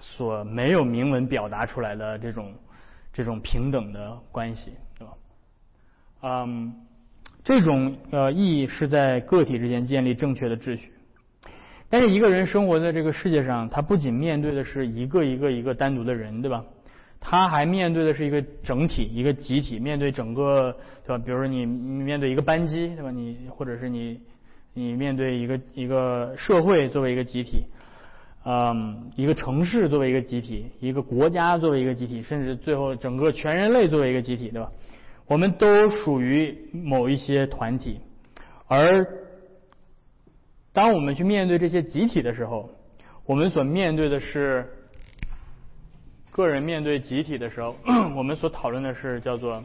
[0.00, 2.54] 所没有明文表达出来的这种
[3.12, 5.12] 这种平等的关系，对吧？
[6.22, 6.72] 嗯，
[7.44, 10.90] 这种呃意义是在个体之间建立正确的秩序。
[11.90, 16.62] 但是一个人生活在这个世界上，他不仅面对的是一个一个一个单独的人，对吧？
[17.18, 21.22] 他还面对的是一个整体，一个集体，面对整个，对吧？
[21.24, 23.10] 比如说你面对一个班级，对吧？
[23.10, 24.20] 你或者是你
[24.74, 27.64] 你面对一个一个社会作为一个集体，
[28.44, 34.70] 嗯，一个城市作为一个集体，一个国家作为一个集体，甚至最后整个全人类作为一个集体，对吧？
[35.26, 37.98] 我们都属于某一些团体，
[38.66, 39.06] 而。
[40.78, 42.70] 当我们去面对这些集体的时候，
[43.26, 44.64] 我们所面对的是
[46.30, 47.76] 个人面对集体的时候，
[48.14, 49.64] 我们所讨论的是叫做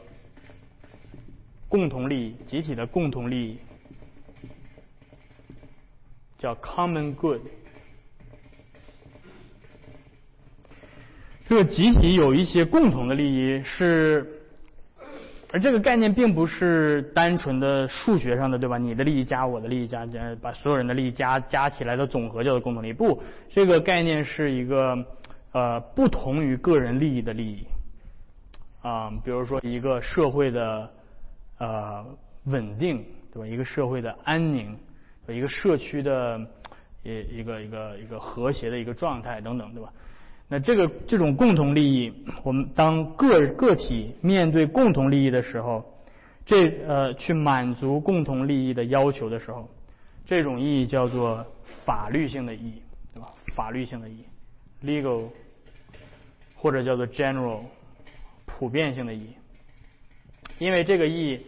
[1.69, 3.59] 共同利益，集体的共同利益，
[6.39, 7.41] 叫 common good。
[11.47, 14.32] 这个集体有一些共同的利益是。
[15.53, 18.79] 而这个概念并不是单纯的数学上的，对吧？
[18.79, 22.93] 你的利益加我的利益加加，把所有人的利益加加起来的总和叫做共同利益。
[22.93, 24.97] 不，这个概念是一个
[25.51, 27.67] 呃不同于个人利益的利益
[28.81, 29.11] 啊。
[29.23, 30.89] 比如说一个社会的
[31.59, 32.03] 呃
[32.45, 33.47] 稳定，对吧？
[33.47, 34.75] 一个社会的安宁，
[35.27, 36.41] 一个社区的
[37.03, 39.93] 一一个一个一个和谐的一个状态等等，对吧？
[40.49, 45.83] 那这个这种共同利益，我们当个个体面对共同利益的时候，
[46.45, 49.67] 这呃去满足共同利益的要求的时候，
[50.25, 51.43] 这种意义叫做
[51.85, 52.81] 法律性的意义，
[53.13, 53.29] 对吧？
[53.55, 54.25] 法律性的意义
[54.85, 55.29] ，legal，
[56.55, 57.61] 或者叫做 general，
[58.45, 59.29] 普遍性的意义，
[60.59, 61.39] 因为这个意义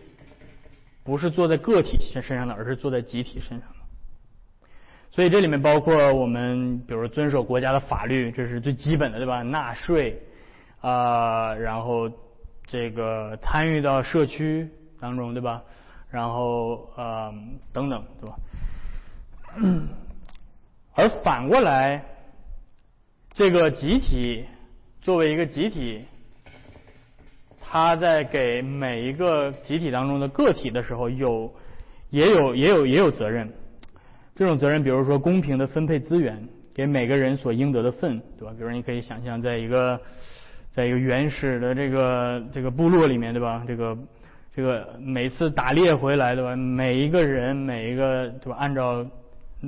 [1.04, 3.68] 不是坐在个体身身上的，而是坐在集体身上。
[5.16, 9.42] 所以这里面包括我们，比如遵守国家的法律，这是最基本的，对吧？
[9.44, 10.22] 纳税，
[10.82, 12.12] 啊，然后
[12.68, 15.64] 这个参与到社区当中，对吧？
[16.12, 17.34] 然后呃
[17.72, 18.36] 等等，对吧？
[20.96, 22.04] 而反过来，
[23.34, 24.44] 这个集体
[25.00, 26.04] 作为一个集体，
[27.62, 31.56] 他在给每一个集体当中的个体的时候，有
[32.10, 33.50] 也有也有也有责任。
[34.36, 38.54] 这种责任，比如说公平的分配资源，给每个人所应得的份，对吧？
[38.58, 40.00] 比如你可以想象，在一个
[40.72, 43.64] 在一个原始的这个这个部落里面，对吧？
[43.66, 43.98] 这个
[44.54, 46.54] 这个每次打猎回来，对吧？
[46.56, 48.58] 每一个人每一个，对吧？
[48.60, 49.06] 按照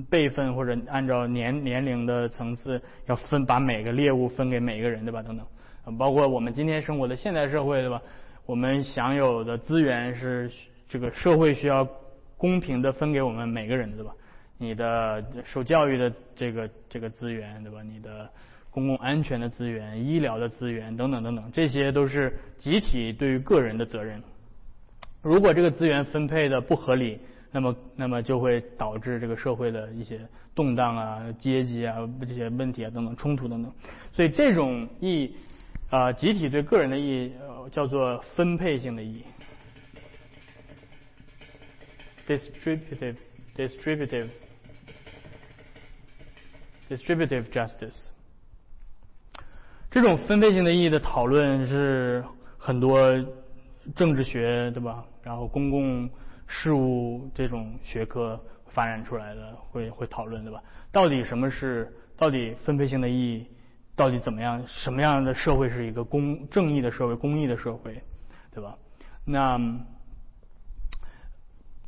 [0.09, 5.23] 辈分或者按照年年龄的层次，要分把每个猎物分给每一个人，对吧？
[5.23, 8.01] 等等，包括我们今天生活的现代社会，对吧？
[8.45, 10.51] 我们享有的资源是
[10.89, 11.87] 这个社会需要
[12.35, 14.11] 公平的分给我们每个人的，对吧？
[14.57, 17.83] 你的受教育的这个这个资源，对吧？
[17.83, 18.29] 你的
[18.71, 24.21] 公共安全的资源、医疗的资源等等等等，这些都是集体对于个人的责任。
[25.21, 27.19] 如果这个资源分配的不合理，
[27.51, 30.19] 那么那么就会导致这个社会的一些
[30.53, 33.71] 动荡啊、阶级啊这些问题啊等等冲突等等。
[34.13, 35.35] 所以这种意义
[35.89, 37.33] 啊，集体对个人的意义
[37.71, 39.23] 叫做分配性的意义
[42.27, 43.15] ，distributive
[43.55, 44.27] distributive。
[46.89, 47.95] Distributive justice，
[49.91, 52.23] 这种分配性的意义的讨论是
[52.57, 53.11] 很多
[53.95, 55.03] 政治学对吧？
[55.21, 56.09] 然后公共
[56.47, 60.63] 事务这种学科发展出来的，会会讨论对吧？
[60.91, 63.47] 到底什么是到底分配性的意义？
[63.95, 64.63] 到底怎么样？
[64.65, 68.01] 什么样的社会是一个公正义的社会、公益的社会，
[68.53, 68.77] 对吧？
[69.25, 69.59] 那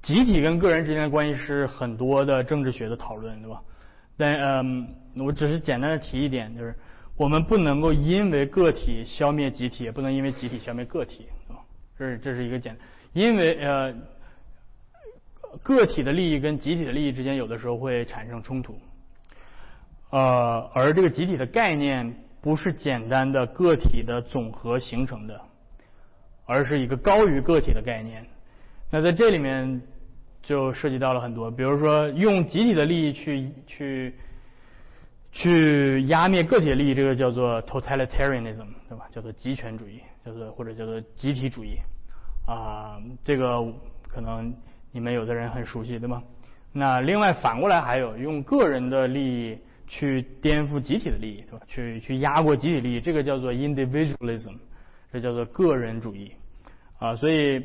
[0.02, 3.62] 集体跟个人之间的关系是很多的政治学的讨论，对吧？
[4.20, 6.76] 但嗯，我只是简单的提一点，就是
[7.16, 11.56] 我们不能够因为个体消灭集体，也不能因为集体消灭个体，啊，
[11.98, 12.78] 这是这是一个简，
[13.14, 13.96] 因为呃，
[15.64, 18.78] 个体的利益跟集体的利益之间有的时候会产生冲突，
[20.10, 25.42] 呃，而这个集体的概念不是简单的个体的总和形成的，
[26.46, 28.26] 而是一个高于个体的概念。
[28.92, 29.82] 那在这里面
[30.50, 34.16] 就涉及到了很多，比如说用集体的利益去去
[35.32, 39.06] 去压灭个体利益，这个叫做 totalitarianism，对吧？
[39.12, 41.78] 叫做极权主义，叫做或者叫做集体主义
[42.48, 43.64] 啊，这个
[44.08, 44.52] 可能
[44.92, 46.24] 你们有的人很熟悉，对吗？
[46.74, 51.64] 那另外反过来还有用个人的利益去颠覆集体的利益，对吧？
[51.68, 54.56] 去去压过集体利益，这个叫做 individualism，
[55.14, 56.32] 这叫做个人主义
[56.98, 57.16] 啊。
[57.16, 57.64] 所以，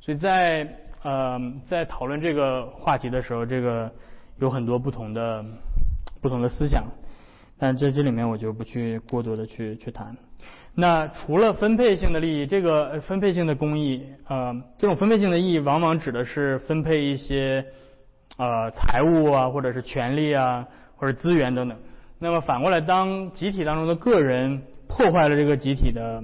[0.00, 0.64] 所以在
[1.04, 3.88] 呃在讨论这个话题的时候，这个
[4.40, 5.44] 有很多不同的
[6.20, 6.84] 不同的思想，
[7.56, 10.16] 但在这里面我就不去过多的去去谈。
[10.74, 17.64] 那除了分配性的利益，这个分配性的公益，呃，这种分配性的意义往往指的是分配一些。
[18.36, 21.78] 呃，财务啊，或者是权利啊，或者资源等等。
[22.18, 26.20] 那么反过来，当集体当中的个人破坏了这个集体的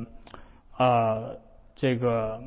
[0.76, 1.36] 呃
[1.76, 2.40] 这个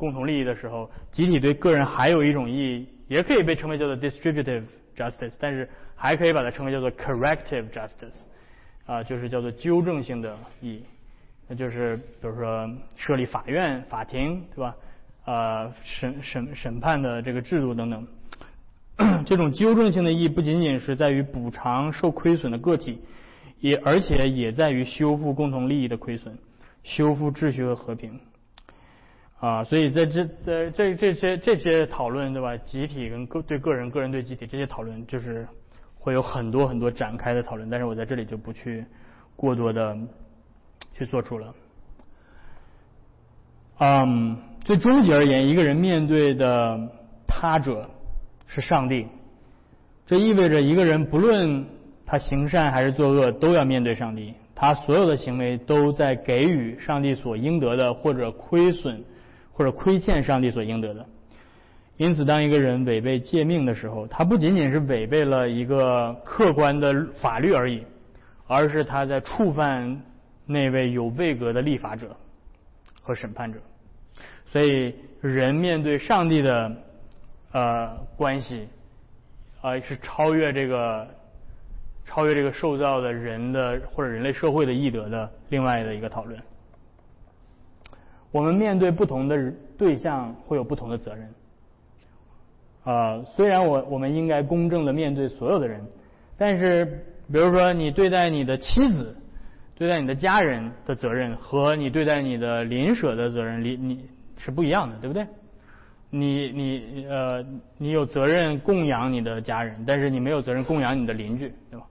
[0.00, 4.62] 共同利益的时候，集体对个人还有一种意义，也可以被称为叫做 distributive
[4.96, 8.16] justice，但是还可以把它称为叫做 corrective justice，
[8.86, 10.82] 啊，就是叫做纠正性的意义。
[11.46, 14.74] 那就是比如说设立法院、法庭，对吧？
[15.26, 18.06] 呃，审审审判的这个制度等等。
[19.26, 22.98] 这种纠正性的意义不仅仅是在于补偿受亏损的个体，
[23.60, 26.38] 也而且也在于修复共同利益的亏损，
[26.82, 28.18] 修复秩序和和平。
[29.40, 32.56] 啊，所以在这在这这些这些讨论对吧？
[32.58, 35.48] 集体跟个对个人，个人对集体这些讨论，就是
[35.98, 38.84] 会有很多很多展开的讨论，但是我在这里就不去
[39.34, 39.96] 过多的
[40.94, 41.54] 去做出了。
[43.78, 46.78] 嗯，最终极而言，一个人面对的
[47.26, 47.90] 他者。
[48.52, 49.06] 是上帝，
[50.06, 51.64] 这意味着一个人不论
[52.04, 54.34] 他行善还是作恶，都要面对上帝。
[54.56, 59.04] 他所有的行为都在给予上帝所应得的，或者亏损，
[59.60, 61.04] 或者亏欠上帝所应得的。
[61.98, 67.84] 因此，当一个人违背诫命的时候，他不仅仅是违背了一个客观的法律而已，
[68.46, 70.00] 而是他在触犯
[70.46, 72.16] 那位有位格的立法者
[73.02, 73.58] 和审判者。
[74.46, 76.74] 所以，人面对上帝的。
[77.52, 78.68] 呃，关系，
[79.60, 81.04] 呃，是超越这个，
[82.06, 86.40] 超越这个受造的人的或者人类社会的义德的另外的一个讨论。
[88.32, 91.28] 我们面对不同的对象会有不同的责任。
[92.84, 95.84] 啊，虽然我我们应该公正的面对所有的人，
[96.38, 96.84] 但是
[97.30, 99.16] 比如说你对待你的妻子，
[99.74, 105.26] 对待你的家人的责任和你对待你的邻舍的责任，你你是不一样的，对不对？
[106.12, 107.44] 你你呃，
[107.78, 111.86] 你有责任供养你的家人，但是你没有责任供养你的邻居，对吧？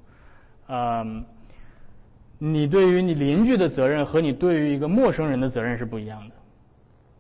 [0.68, 1.24] 嗯，
[2.40, 6.36] 你对于你邻居的责任和你对于一个陌生人的责任是不一样的，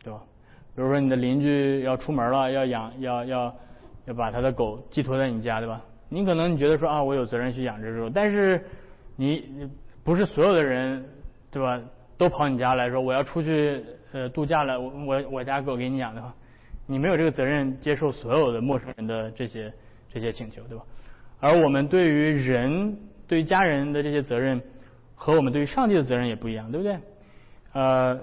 [0.01, 0.21] 对吧？
[0.75, 3.55] 比如说你的邻居要出门了，要养要要
[4.05, 5.84] 要把他的狗寄托在你家，对吧？
[6.08, 8.63] 你可能你觉得说啊，我有责任去养这只狗，但是
[9.17, 9.69] 你
[10.03, 11.05] 不是所有的人，
[11.51, 11.79] 对吧？
[12.17, 16.34] 都跑你家来说我要出去呃度假了，我我我家狗给你养的话。
[16.86, 19.71] 你没有这个责任接受所有的陌生人的这些
[20.12, 20.84] 这些请求，对吧？
[21.39, 24.60] 而我们对于人、对于家人的这些责任，
[25.19, 26.97] 和我们对于上帝的责任也不一样，对不对？
[27.73, 28.17] 呃，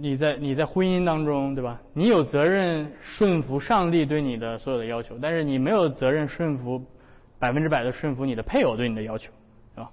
[0.00, 1.80] 你在你在婚姻当中，对吧？
[1.94, 6.84] 你有责任顺服上帝对你的所有的要求，但是你没有责任顺服
[7.38, 9.30] 百分之百的顺服你的配偶对你的要求，
[9.76, 9.90] 对吧？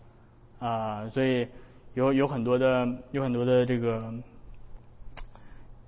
[0.60, 1.48] 啊，所以
[1.93, 4.12] 有有很多的有很多的这个。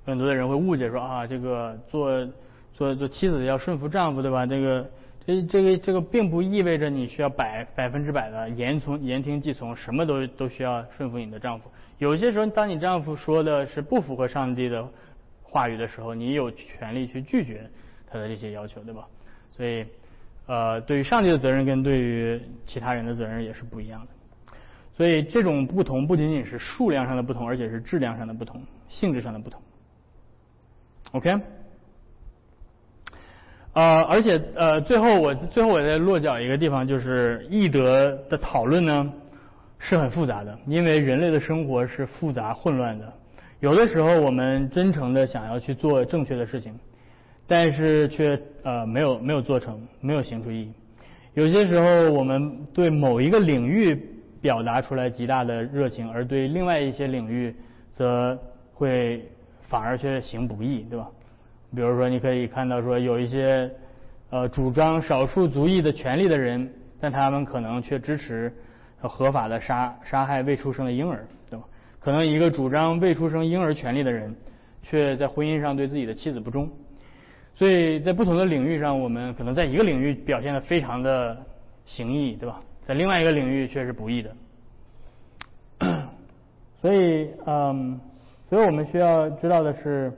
[0.04, 2.28] 很多的人会误解说啊，这个做
[2.74, 4.48] 做做妻子要顺服丈夫，对吧？
[4.48, 4.90] 这个
[5.26, 11.70] 这这个这个并不意味着你需要百百分之百的言从言听计从，什么都都需要顺服你的丈夫。
[12.00, 14.88] 有些时候，当你丈夫说的是不符合上帝的
[15.44, 17.70] 话语的时候，你有权利去拒绝
[18.10, 19.08] 他的这些要求，对吧？
[19.56, 19.86] 所以，
[20.48, 24.08] 呃，对于上帝的责任跟对于其他人的责任也是不一样的。
[24.98, 29.62] 所以，这种不同不仅仅是数量上的不同，而且是质量上的不同，性质上的不同。
[31.12, 31.40] OK，
[33.74, 39.14] 呃，而且呃，最后我最后我再落脚一个地方，就是义德的讨论呢
[39.80, 43.12] 是很复杂的，因为人类的生活是复杂混乱的。
[43.60, 46.78] 有的时候我们真诚的想要去做正确的事情，
[47.48, 50.72] 但是却呃没有没有做成，没有行出意义。
[51.34, 53.98] 有些时候我们对某一个领域
[54.42, 57.56] 表达出来极大的热情，而对另外一些领域
[57.92, 58.38] 则
[58.74, 59.24] 会。
[59.70, 61.08] 反而却行不义，对吧？
[61.76, 63.72] 比如说，你可以看到说，有一些
[64.30, 66.70] 呃主张少数族裔的权利的人，
[67.00, 68.54] 但他们可能却支持
[69.00, 71.66] 合法的杀杀害未出生的婴儿，对吧？
[72.00, 74.36] 可能一个主张未出生婴儿权利的人，
[74.82, 76.70] 却在婚姻上对自己的妻子不忠。
[77.54, 81.38] 所以在不同的领域上，我们可能在一个领域表现的非常的
[81.86, 82.62] 行义，对吧？
[82.86, 84.36] 在另外一个领域却是不义的。
[86.82, 88.00] 所以，嗯，
[88.50, 90.12] 所以我们需要知道的是，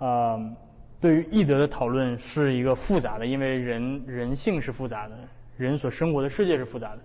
[0.00, 0.56] 嗯，
[1.02, 5.18] 对于义德的讨论是一个复杂的，因为人人性是复杂的，
[5.58, 7.00] 人所生活的世界是复杂的。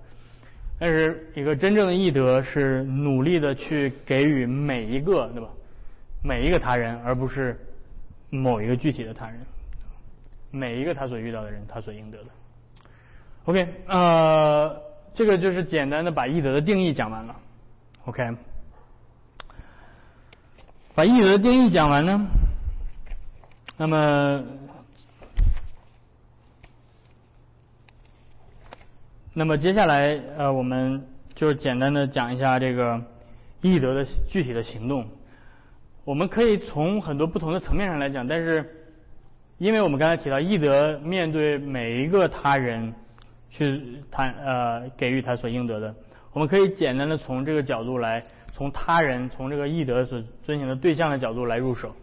[0.79, 5.49] 但是一个真正的义德是努力的去给予每一个，对吧？
[6.23, 7.59] 每一个他人，而不是
[8.29, 9.39] 某一个具体的他人。
[10.51, 12.25] 每一个他所遇到的人，他所应得的。
[13.45, 14.79] OK，呃，
[15.15, 17.35] 这个就是简单的把义德的定义讲完了。
[18.05, 18.29] OK，
[20.93, 22.27] 把义德的定义讲完呢，
[23.77, 24.43] 那么，
[29.33, 33.01] 那么接下来呃，我们就简单的讲一下这个
[33.61, 35.07] 义德的具体的行动。
[36.03, 38.73] 我们可以从很多不同的层面上来讲，但是。
[39.59, 42.93] 因为我们刚才提到，义德面对每一个他人
[43.49, 45.95] 去谈呃给予他所应得的，
[46.31, 48.23] 我们可以简单的从这个角度来，
[48.53, 51.95] 从他人从这个义德所遵循的对象的角度来入手。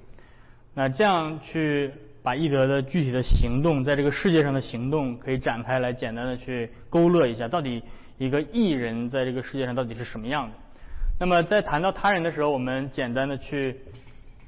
[0.74, 1.90] 那这样去
[2.22, 7.82] 把义德的具体的行动，在这个世界上的行动可以展开来，简单的去勾勒一下，到底
[8.18, 10.54] 一个义人在这个世界上到底是什么样的。
[11.18, 13.76] 那么在谈到他人的时候，我们简单的去。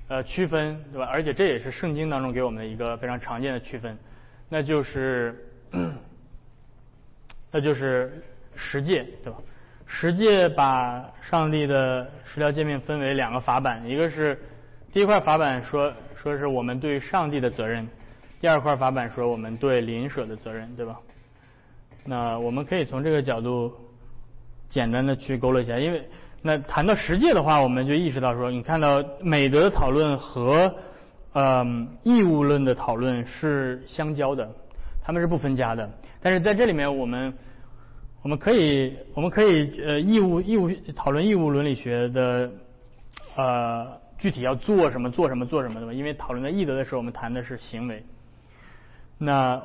[0.09, 1.11] 呃，区分对吧？
[1.13, 3.99] 而且这也是圣经当中给我们的一个非常常见的区分，
[4.49, 5.35] 那就是，
[7.51, 8.23] 那就是
[8.55, 9.39] 十诫对吧？
[9.85, 14.41] 十诫把上帝的十条诫命分为两个法版，一个是
[14.97, 17.87] 第一块法板说说是我们对上帝的责任，
[18.41, 20.99] 第二块法板说我们对邻舍的责任，对吧？
[22.07, 23.71] 那我们可以从这个角度
[24.71, 26.03] 简单的去勾勒一下，因为。
[26.41, 30.75] 那谈到实践的话，我们就意识到说，你看到美德的讨论和
[31.35, 34.51] 嗯义务论的讨论是相交的，
[35.05, 35.87] 他们是不分家的。
[36.23, 37.35] 但是在这里面，我们
[38.23, 42.51] 我们可以我们可以呃义务义务讨论义务伦理学的
[43.37, 45.93] 呃具体要做什么做什么做什么的嘛？
[45.93, 48.05] 因为讨论到义德的时候，我们谈的是行为。
[49.19, 49.63] 那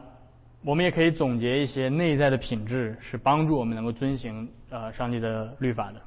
[0.64, 6.02] 我们也可以总结一些内在的品质，是帮助我们能够遵行呃上帝的律法的。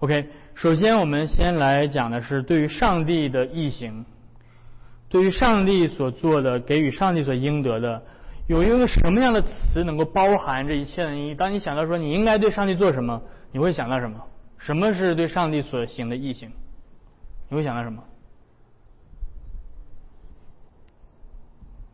[0.00, 4.04] OK，首先我们先来讲的是对于上帝的义行，
[5.08, 8.02] 对于上帝所做的，给予上帝所应得的，
[8.46, 11.34] 有一个什么样的词能够包含这一切呢？
[11.36, 13.22] 当你想到说你应该对上帝做什么，
[13.52, 14.20] 你会想到什么？
[14.58, 16.52] 什么是对上帝所行的义行？
[17.48, 18.02] 你会想到什么？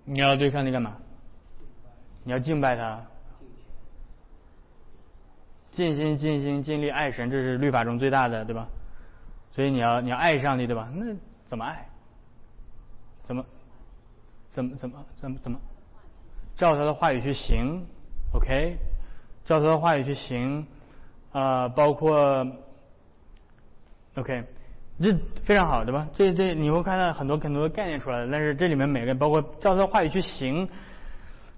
[0.05, 0.97] 你要对上帝干嘛？
[2.25, 3.05] 你要敬拜他。
[5.71, 8.69] 尽心尽心尽力爱神，这是律法中最大的，对吧？
[9.53, 10.91] 所以你要你要爱上帝，对吧？
[10.95, 11.07] 那
[11.47, 11.89] 怎么爱？
[13.23, 13.45] 怎么
[14.51, 15.59] 怎么怎么怎么怎么
[16.57, 17.87] 照他的话语去行
[18.35, 18.77] ？OK，
[19.45, 20.67] 照他的话语去行
[21.33, 22.47] 啊，包括
[24.17, 24.45] OK，
[25.01, 26.09] 这非常好，对吧？
[26.15, 30.69] 这这你会看到很多很多概念出来的，但是这里面每个包括照他话语去行，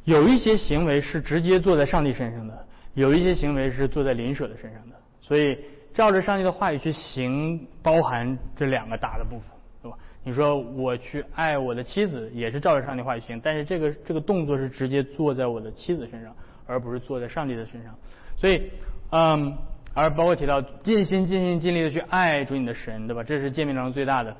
[0.04, 2.66] 有一些行为是直接做在上帝身上的。
[2.94, 5.58] 有一些行为是做在邻舍的身上的，所以
[5.92, 9.48] 照着上帝的话语去行，包含这两个大的部分，
[9.82, 9.98] 对吧？
[10.22, 16.32] 你说我去爱我的妻子，也是照着上帝话语行，但是这个这个动作是直接做在我的妻子身上，
[16.68, 17.92] 而不是做在上帝的身上。
[18.36, 18.70] 所以，
[19.10, 19.56] 嗯，
[19.94, 23.22] 而包括提到尽心尽心尽力的去爱主你的神，对吧？
[23.22, 24.36] 这是诫命当中最大的。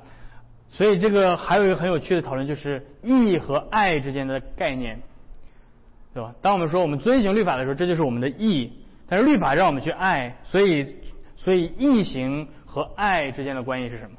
[0.69, 4.99] 所以这个还有一个很有趣的讨论，就是义和爱之间的概念。
[6.13, 6.33] 对吧？
[6.41, 8.71] 当我们说我们遵行律法的时候，这就是我们的义。
[9.09, 10.95] 但是律法让我们去爱，所以
[11.35, 14.17] 所以义行和爱之间的关系是什么？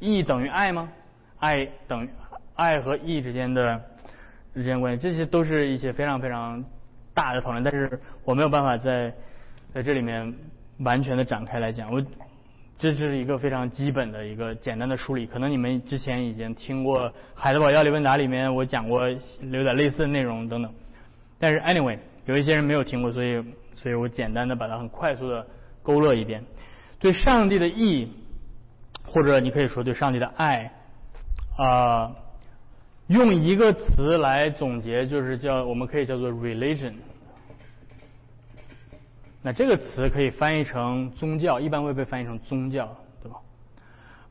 [0.00, 0.90] 义等于爱吗？
[1.38, 2.10] 爱等于
[2.56, 3.80] 爱和义之间的
[4.52, 6.64] 之间关系，这些都是一些非常非常
[7.14, 7.62] 大的讨论。
[7.62, 9.14] 但是我没有办法在
[9.72, 10.34] 在这里面
[10.78, 11.92] 完全的展开来讲。
[11.92, 12.02] 我。
[12.82, 20.72] 这是一个非常基本的一个简单的梳理，可能你们之前已经听过《海德堡要理问答》里面我讲过有点类似的内容等等，
[21.38, 23.44] 但是 anyway 有一些人没有听过，所以
[23.76, 25.46] 所以我简单的把它很快速的
[25.82, 26.42] 勾勒一遍。
[26.98, 28.08] 对上帝的义，
[29.04, 30.72] 或者你可以说对上帝的爱，
[31.58, 32.10] 啊，
[33.08, 36.94] 用一个词来总结，就是叫我们可以叫做 religion。
[39.42, 43.38] 那这个词可以翻译成宗教，一般会被翻译成宗教，对吧？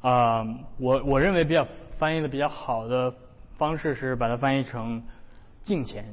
[0.01, 0.47] 啊，
[0.77, 1.65] 我我认为比较
[1.97, 3.13] 翻译的比较好的
[3.57, 5.01] 方式是把它翻译成
[5.63, 6.05] 敬虔，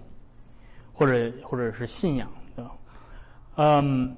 [0.94, 2.70] 或者或者是信仰，对吧？
[3.56, 4.16] 嗯，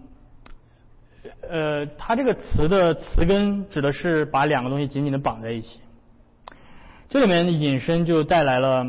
[1.41, 5.81] 呃，它这个词的词根指的是把两个东西紧紧的绑在一起。
[7.09, 8.87] 这里面引申就带来了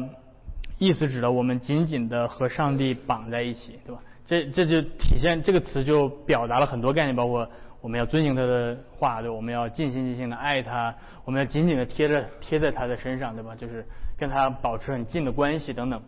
[0.78, 4.02] 意思，指的我们紧紧的和上帝绑在一起，对吧？
[4.30, 7.50] 这这就体现这个词就表达了很多概念，包括
[7.82, 10.94] 我们要遵行他的话，对，我们要尽心尽性的爱他，
[11.26, 13.56] 我们要紧紧的贴着贴在他的身上，对吧？
[13.56, 13.84] 就是
[14.20, 16.00] 跟他保持很近的关系等等。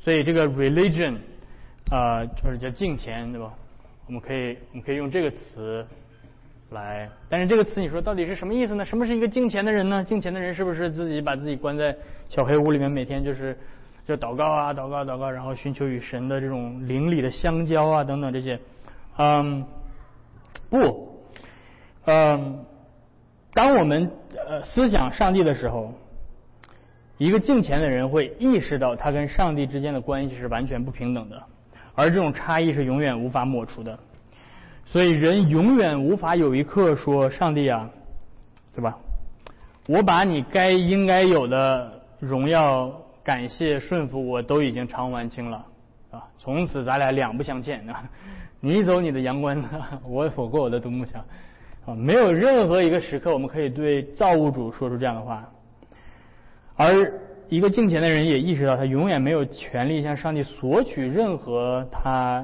[0.00, 1.18] 所以这个 religion
[1.88, 3.52] 啊，就是叫敬虔，对吧？
[4.08, 5.86] 我们可以我们可以用这个词
[6.70, 8.84] 来，但是这个词你说到底是什么意思呢？
[8.84, 10.02] 什么是一个敬虔的人呢？
[10.02, 11.96] 敬虔的人是不是自己把自己关在
[12.28, 13.56] 小黑屋里面，每天就是
[14.08, 18.58] 就祷告啊，祷告祷告，然后寻求与神的这种灵里的相交啊等等这些？
[19.18, 19.66] 嗯，
[20.70, 21.20] 不，
[22.06, 22.64] 嗯，
[23.52, 25.92] 当我们呃思想上帝的时候。
[27.18, 31.42] 一个敬虔的人会意识到，他跟上帝之间的关系是完全不平等的，
[31.96, 33.98] 而这种差异是永远无法抹除的。
[34.86, 37.90] 所以，人永远无法有一刻说：“上帝啊，
[38.72, 38.96] 对吧？
[39.88, 41.90] 我把你该应该有的
[42.20, 42.88] 荣耀、
[43.28, 45.62] 感谢、顺服，我都已经偿还清了
[46.10, 46.24] 啊！
[46.38, 48.02] 从此咱俩两不相欠啊！
[48.58, 49.62] 你走你的阳关，
[50.08, 51.18] 我走过我的独木桥
[51.84, 51.94] 啊！
[51.94, 55.46] 没有任何一个时刻，我们可以对造物主说出这样的话。”
[56.74, 57.12] 而
[57.50, 62.42] 一个敬虔的人也意识到，他永远没有权利向上帝索取任何他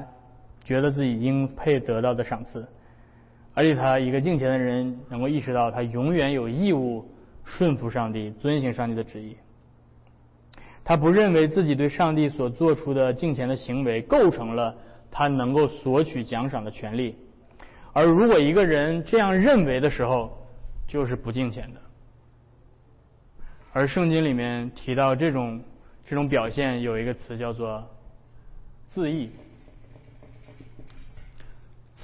[0.63, 2.63] 觉得自己应配得到的赏赐，
[3.55, 7.03] 而且他一个敬虔的人能够意识到，他永远有义务
[7.43, 9.35] 顺服上帝，遵行上帝的旨意。
[10.85, 14.73] 他不认为自己对上帝所做出的敬虔的行为构成了
[15.09, 17.15] 他能够索取奖赏的权利，
[17.91, 20.31] 而如果一个人这样认为的时候，
[20.87, 21.81] 就是不敬虔的。
[23.73, 25.59] 而圣经里面提到这种
[26.05, 27.83] 这种表现，有一个词叫做
[28.87, 29.31] 自义。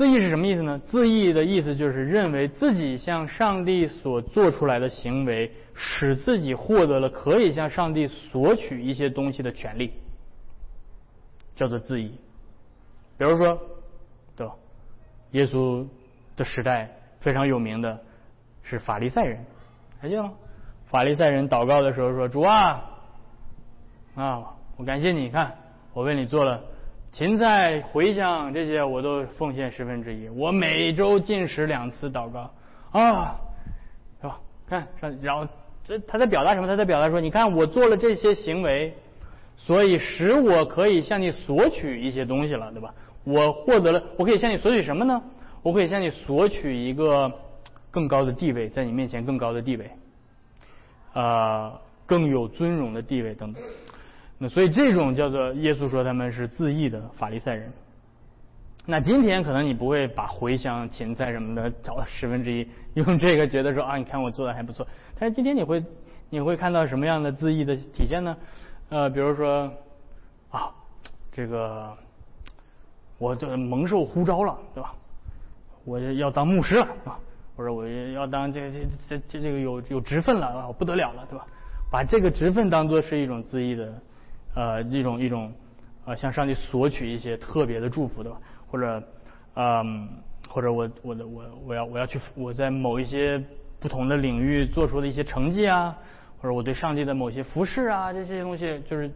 [0.02, 0.80] 自义是什么意思呢？
[0.80, 9.94] 自义的意思就是认为自己向上帝所做出来的行为，使自己获得了可以向上帝索取一些东西的权利，
[11.56, 12.16] 叫做自义。
[13.20, 13.62] 比如说，
[14.36, 14.56] 对吧？
[15.34, 15.86] 耶稣
[16.36, 16.90] 的时代
[17.20, 18.02] 非常有名的
[18.64, 19.46] 是法利赛人，
[20.00, 20.34] 还记得吗？
[20.88, 22.90] 法利赛人祷告的时候说：“主啊，
[24.16, 25.56] 啊，我感谢你，看
[25.94, 26.60] 我为你做了
[27.12, 30.30] 芹菜、茴香这些，我都奉献十分之一。
[30.30, 32.52] 我每周进食两次祷告
[32.92, 33.36] 啊，
[34.22, 34.40] 是吧？
[34.68, 34.88] 看，
[35.22, 35.46] 然后
[35.84, 36.68] 这他在表达什么？
[36.68, 38.94] 他在表达说：你看我做了这些行为，
[39.58, 42.94] 所以使我可以向你索取一些东西了，对吧？
[43.24, 45.22] 我获得了，我可以向你索取什么呢？
[45.64, 47.32] 我可以向你索取一个
[47.92, 49.92] 更高的地位，在你面前更高的地位。”
[51.14, 51.74] 啊，
[52.06, 53.62] 更有尊荣的地位等等。
[54.44, 57.72] 那所以这种叫做耶稣说他们是自义的法利赛人。
[58.88, 64.88] 那今天可能你不会把茴香、芹菜什么的找到十分之一，用这个觉得说啊，你看我做的还不错。
[65.20, 65.86] 但是今天你会
[66.32, 68.36] 你会看到什么样的自义的体现呢？
[68.90, 69.72] 呃，比如说
[70.50, 70.72] 啊，
[71.32, 71.96] 这个
[73.20, 74.96] 我这蒙受呼召了，对吧？
[75.86, 77.20] 我要当牧师了，啊？
[77.56, 81.46] 或者我要当这这这这这个有有职分了啊，不得了了，对吧？
[81.92, 83.94] 把这个职分当做是一种自义的，
[84.54, 85.54] 呃，一种一种
[86.06, 88.32] 呃，向上帝索取一些特别的祝福的，
[88.68, 89.04] 或者
[89.56, 90.10] 嗯，
[90.50, 93.42] 或者我我的我我要我要去我在某一些
[93.80, 95.98] 不同的领域做出的一些成绩啊，
[96.40, 99.10] 或者我对上帝的某些服饰啊，这些东西就是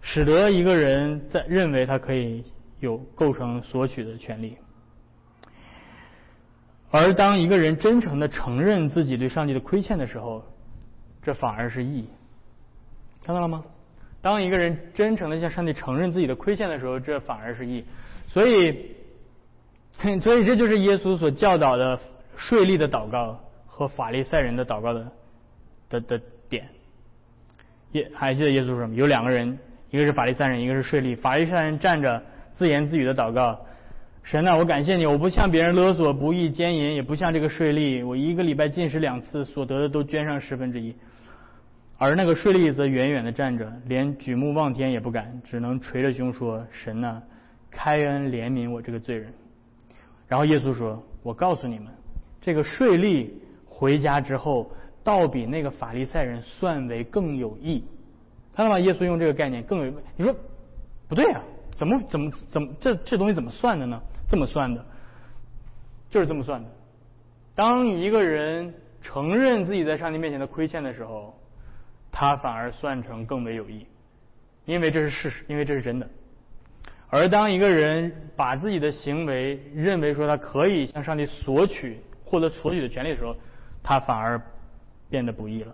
[0.00, 2.44] 使得一个人在认为他可以
[2.80, 4.56] 有构成索取的权利。
[6.90, 10.42] 而当一个人真诚的承认自己对上帝的亏欠的时候，
[11.22, 12.08] 这反而是义。
[13.22, 13.62] 看到了吗？
[14.20, 17.84] 当一个人真诚的向上帝承认自己的亏欠的时候，这反而是义。
[18.26, 18.76] 所以，
[20.20, 21.98] 所以这就是耶稣所教导的
[22.36, 25.12] 税吏的祷告和法利赛人的祷告的
[25.88, 26.68] 的的点。
[27.92, 28.94] 耶，还记得耶稣说什么？
[28.94, 29.58] 有两个人，
[29.90, 31.16] 一个是法利赛人，一个是税吏。
[31.16, 32.22] 法利赛人站着
[32.56, 33.58] 自言自语的祷告。
[34.24, 40.94] 神呐，我感谢你，我不向别人勒索、不义奸淫，也不像这个税吏，我一个礼拜进食两次，所得的都捐上十分之一。
[41.98, 47.20] 而那个税吏则远远的站着，连举目望天也不敢，只能捶着胸说：“神呐，
[47.70, 49.32] 开恩怜悯我这个罪人。”
[50.28, 51.88] 然后耶稣说：“我告诉你们，
[52.40, 53.28] 这个税吏
[53.66, 54.70] 回家之后，
[55.02, 57.84] 倒比那个法利赛人算为更有益。”
[58.54, 58.78] 看到吗？
[58.78, 60.34] 耶稣用这个概念更有，你说
[61.08, 61.42] 不对啊？
[61.76, 64.00] 怎么怎么怎么这这东西怎么算的呢？
[64.28, 64.84] 这么算的，
[66.10, 66.68] 就是这么算的。
[67.54, 71.34] 当一个人承认自己在上帝面前的亏欠的时候，
[72.20, 73.86] 他反而算成更为有益，
[74.64, 76.08] 因为这是事实，因为这是真的。
[77.08, 83.36] 而当一个人把自己的行为认为说他可以向上帝索取获得索取的权利的时候，
[83.84, 84.42] 他反而
[85.08, 85.72] 变得不义了。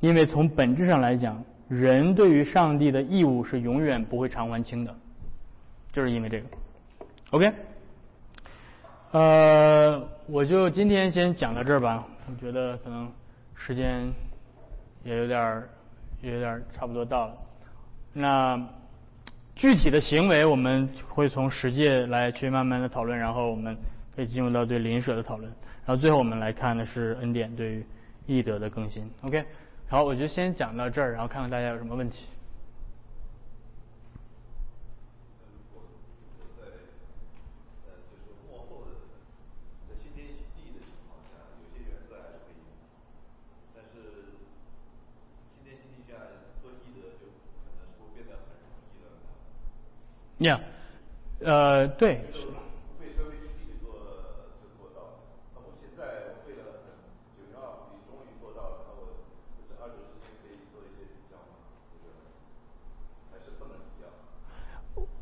[0.00, 4.92] 因为从本质上来讲，人对于上帝的义务是永远不会偿还清的，
[5.92, 6.46] 就是因为这个。
[7.30, 7.52] OK，
[9.12, 12.04] 呃，我就今天先讲到这儿吧。
[12.30, 13.10] 我觉得可能
[13.54, 14.12] 时间
[15.02, 15.68] 也有点儿，
[16.20, 17.34] 有点儿差不多到了。
[18.12, 18.68] 那
[19.54, 23.76] 具体的行为，我们会从实践来去慢慢的讨论，然后我们
[24.14, 25.50] 可以进入到对邻舍的讨论，
[25.86, 27.86] 然后最后我们来看的是恩典对于
[28.26, 29.10] 义德的更新。
[29.22, 29.44] OK。
[29.88, 32.26] 好，我就先讲到这儿，然后看看大家有什么问题。
[50.38, 50.60] 呀，
[51.40, 52.20] 呃，对。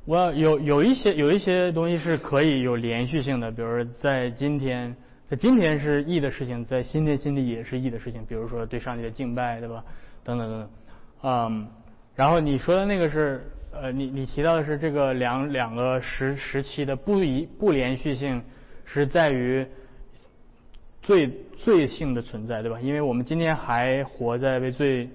[0.08, 4.94] 我有有一些有一些东西是可以有连续性的，比如说在今天，
[5.28, 9.84] 在今天是义的事情，在新天新地也是义的事情，比如说对上帝的敬拜，对吧？
[10.22, 10.70] 等等等等，
[11.24, 11.68] 嗯，
[12.14, 18.42] 然后你说的那个是，呃，你你提到的是这个两两个时时期的不一不连续性，
[18.84, 19.66] 是在于
[21.02, 22.80] 罪罪性的存在，对吧？
[22.80, 25.08] 因为我们今天还活在为罪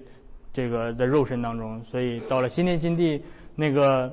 [0.52, 3.22] 这个的肉身当中，所以到了新天新地
[3.56, 4.12] 那个。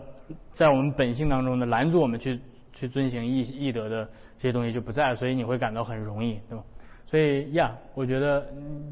[0.53, 2.37] 在我们本性当中的，拦阻我们去
[2.73, 4.05] 去遵行义义德的
[4.37, 6.63] 这些东西就不在，所以你会感到很容易，对吧？
[7.07, 8.45] 所以呀，我觉得，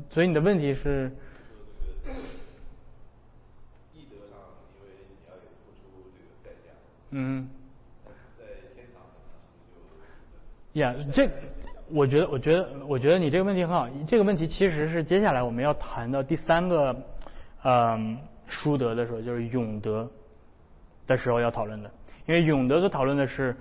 [0.09, 1.11] 所以你的问题是，
[3.93, 4.39] 义德上，
[4.79, 6.71] 因为你要有付出这个代价，
[7.11, 7.47] 嗯，
[8.37, 8.45] 在
[8.75, 9.03] 天堂
[10.73, 11.29] 就，呀，这，
[11.89, 16.95] 我觉得，我觉得，我觉得你这个问题很好，这个问题其实是接下来我们要谈到第三个，
[17.63, 20.09] 嗯，书德的时候，就是永德。
[21.07, 21.89] 的时候要讨论的，
[22.25, 23.55] 因为永德所讨论的是，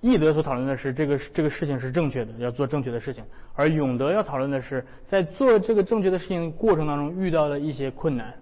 [0.00, 3.24] 义德所讨论的是这个这个事情是正确的，要做正确的事情，
[3.54, 8.34] 而永德要讨论的是在做这个正确的事情过程当中遇到的一些困难，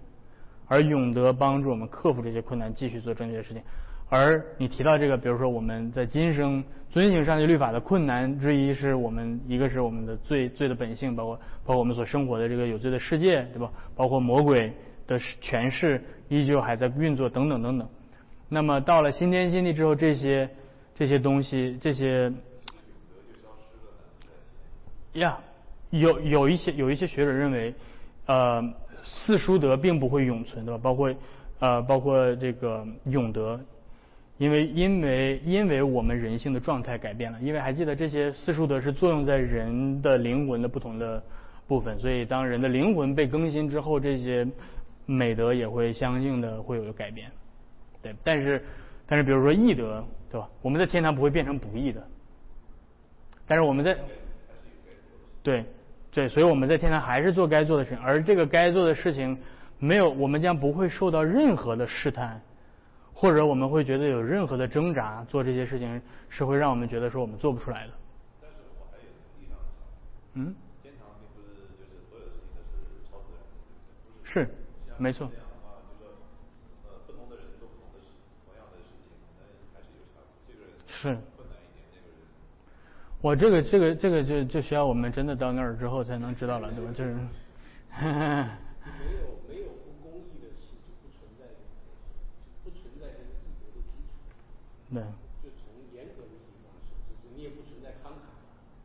[0.67, 3.61] 而永德帮助我们克服这些困难，继续做正确的事情。
[4.09, 13.71] 而你提到这个，比如说我们在今生遵行上帝律法的困难之一，是我们一个是我们的罪罪的本性，包括包括我们所生活的这个有罪的世界，对吧？
[13.95, 14.73] 包括魔鬼
[15.05, 17.87] 的权势依旧还在运作，等等等等。
[18.49, 20.49] 那么到了新天新地之后，这些
[20.95, 22.33] 这些东西，这些
[25.13, 25.37] 呀，
[25.91, 27.75] 有有一些有一些学者认为，
[28.25, 28.63] 呃，
[29.03, 30.79] 四书德并不会永存，对吧？
[30.81, 31.13] 包括
[31.59, 33.59] 呃，包括这个永德，
[34.39, 41.21] 因为因为因为我们人性的状态改变了，因为还记得这些四书德是作用在人的灵魂的不同的
[41.67, 44.47] 部分，所以当人的灵魂被更新之后，这些
[45.05, 47.29] 美德也会相应的会有改变。
[48.01, 48.63] 对，但是，
[49.05, 50.47] 但是，比如说义德，对吧？
[50.61, 52.01] 我们在天堂不会变成不义的，
[53.45, 53.97] 但是我们在，
[55.43, 55.65] 对，
[56.13, 59.37] 对，所以我们在天堂还是做该做的事情，而这个该做的事情，
[59.79, 62.41] 没有，我们将不会受到任何的试探，
[63.19, 67.93] 或者我们会觉得有任何的挣扎，做这些事情是会让我们觉得说我们做不出来的。
[68.39, 69.03] 但是我还有
[70.35, 70.55] 嗯。
[70.81, 74.47] 天堂并不是就是所有事情都是超自然的，是，
[74.97, 75.29] 没错。
[80.87, 81.17] 是，
[83.21, 86.91] 我这个这个这个就就需要我们真的到那儿之后才能知道了，对吧？
[86.93, 87.11] 就是，
[87.99, 88.07] 没
[89.15, 91.43] 有没有不公义的事，就不存在，
[92.63, 94.11] 不存在这个义德的基础。
[94.93, 95.01] 对。
[95.43, 98.29] 就从严格的意义上说，就是你也不存在慷慨，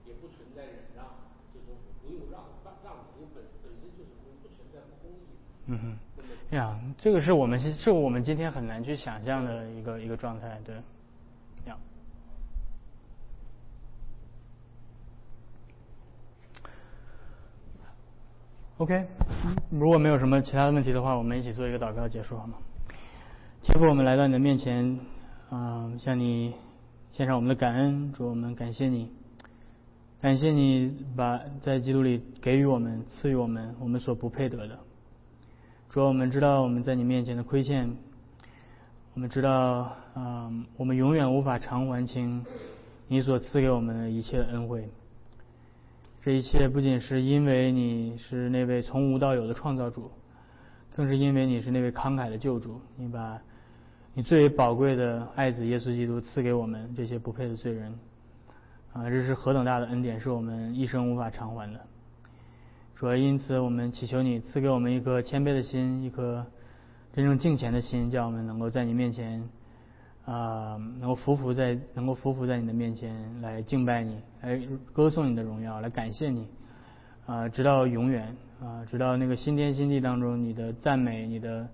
[0.06, 1.04] 也不存在忍让，
[1.52, 2.94] 就是不用让让让，
[3.34, 5.36] 本本身就是不不存在不公义。
[5.66, 6.56] 嗯哼。
[6.56, 10.76] 呀，这个是我们是我们今天很难去想象的一个一个状态，对。
[18.76, 19.06] OK，
[19.70, 22.58] 如果没有什么其他的问题的话，我们一起做一个祷告结束好吗？
[23.62, 24.98] 天父，我们来到你的面前，
[25.50, 26.54] 啊，向你
[27.12, 29.10] 献上我们的感恩，主我们感谢你，
[30.20, 34.78] 感谢你把在基督里给予我们、赐予我们我们所不配得的。
[35.90, 37.94] 主，我们知道我们在你面前的亏欠，
[39.14, 42.44] 我们知道，啊，我们永远无法偿还清
[43.06, 44.88] 你所赐给我们的一切恩惠。
[46.22, 50.10] 这一切不仅是因为你是那位从无到有的创造主，
[50.96, 53.38] 更是因为你是那位慷慨的救主，你把
[54.16, 57.92] 你最为宝贵的爱子耶稣基督赐给我们这些不配的罪人，
[58.92, 61.80] 啊，这是何等大的恩典，是我们一生无法偿还的。
[62.94, 66.46] 主要因此，我们祈求你赐给我们一颗谦卑的心，一颗
[67.12, 69.42] 真正敬虔的心，叫我们能够在你面前，
[70.24, 74.56] 啊，能够匍匐在，能够匍匐在你的面前来敬拜你，来
[74.92, 76.46] 歌颂你的荣耀，来感谢你，
[77.26, 81.68] 啊，直到永远，啊，直到那个新天新地当中，你的赞美，你的，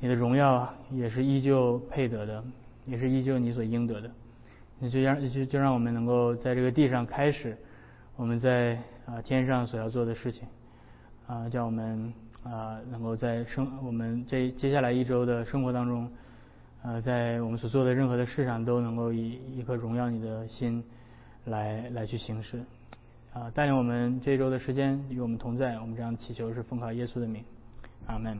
[0.00, 2.44] 你的荣耀也是依旧配得的，
[2.86, 4.10] 也是依旧你所应得的。
[4.78, 7.56] 那就让就就让我们能够在这个地上开始，
[8.16, 8.78] 我们在。
[9.06, 10.48] 啊，天上所要做的事情，
[11.26, 12.10] 啊，叫我们
[12.42, 16.10] 啊，能够在生我们这接下来一周的生活当中，
[16.82, 20.82] 呃，在我们所做的任何的事上，都能够以一颗荣耀你的心
[21.44, 22.64] 来来去行事，
[23.34, 27.44] 啊，带领我们这一周的时间与我们同在，我们这样祈求是奉靠耶稣的名，
[28.06, 28.38] 阿门。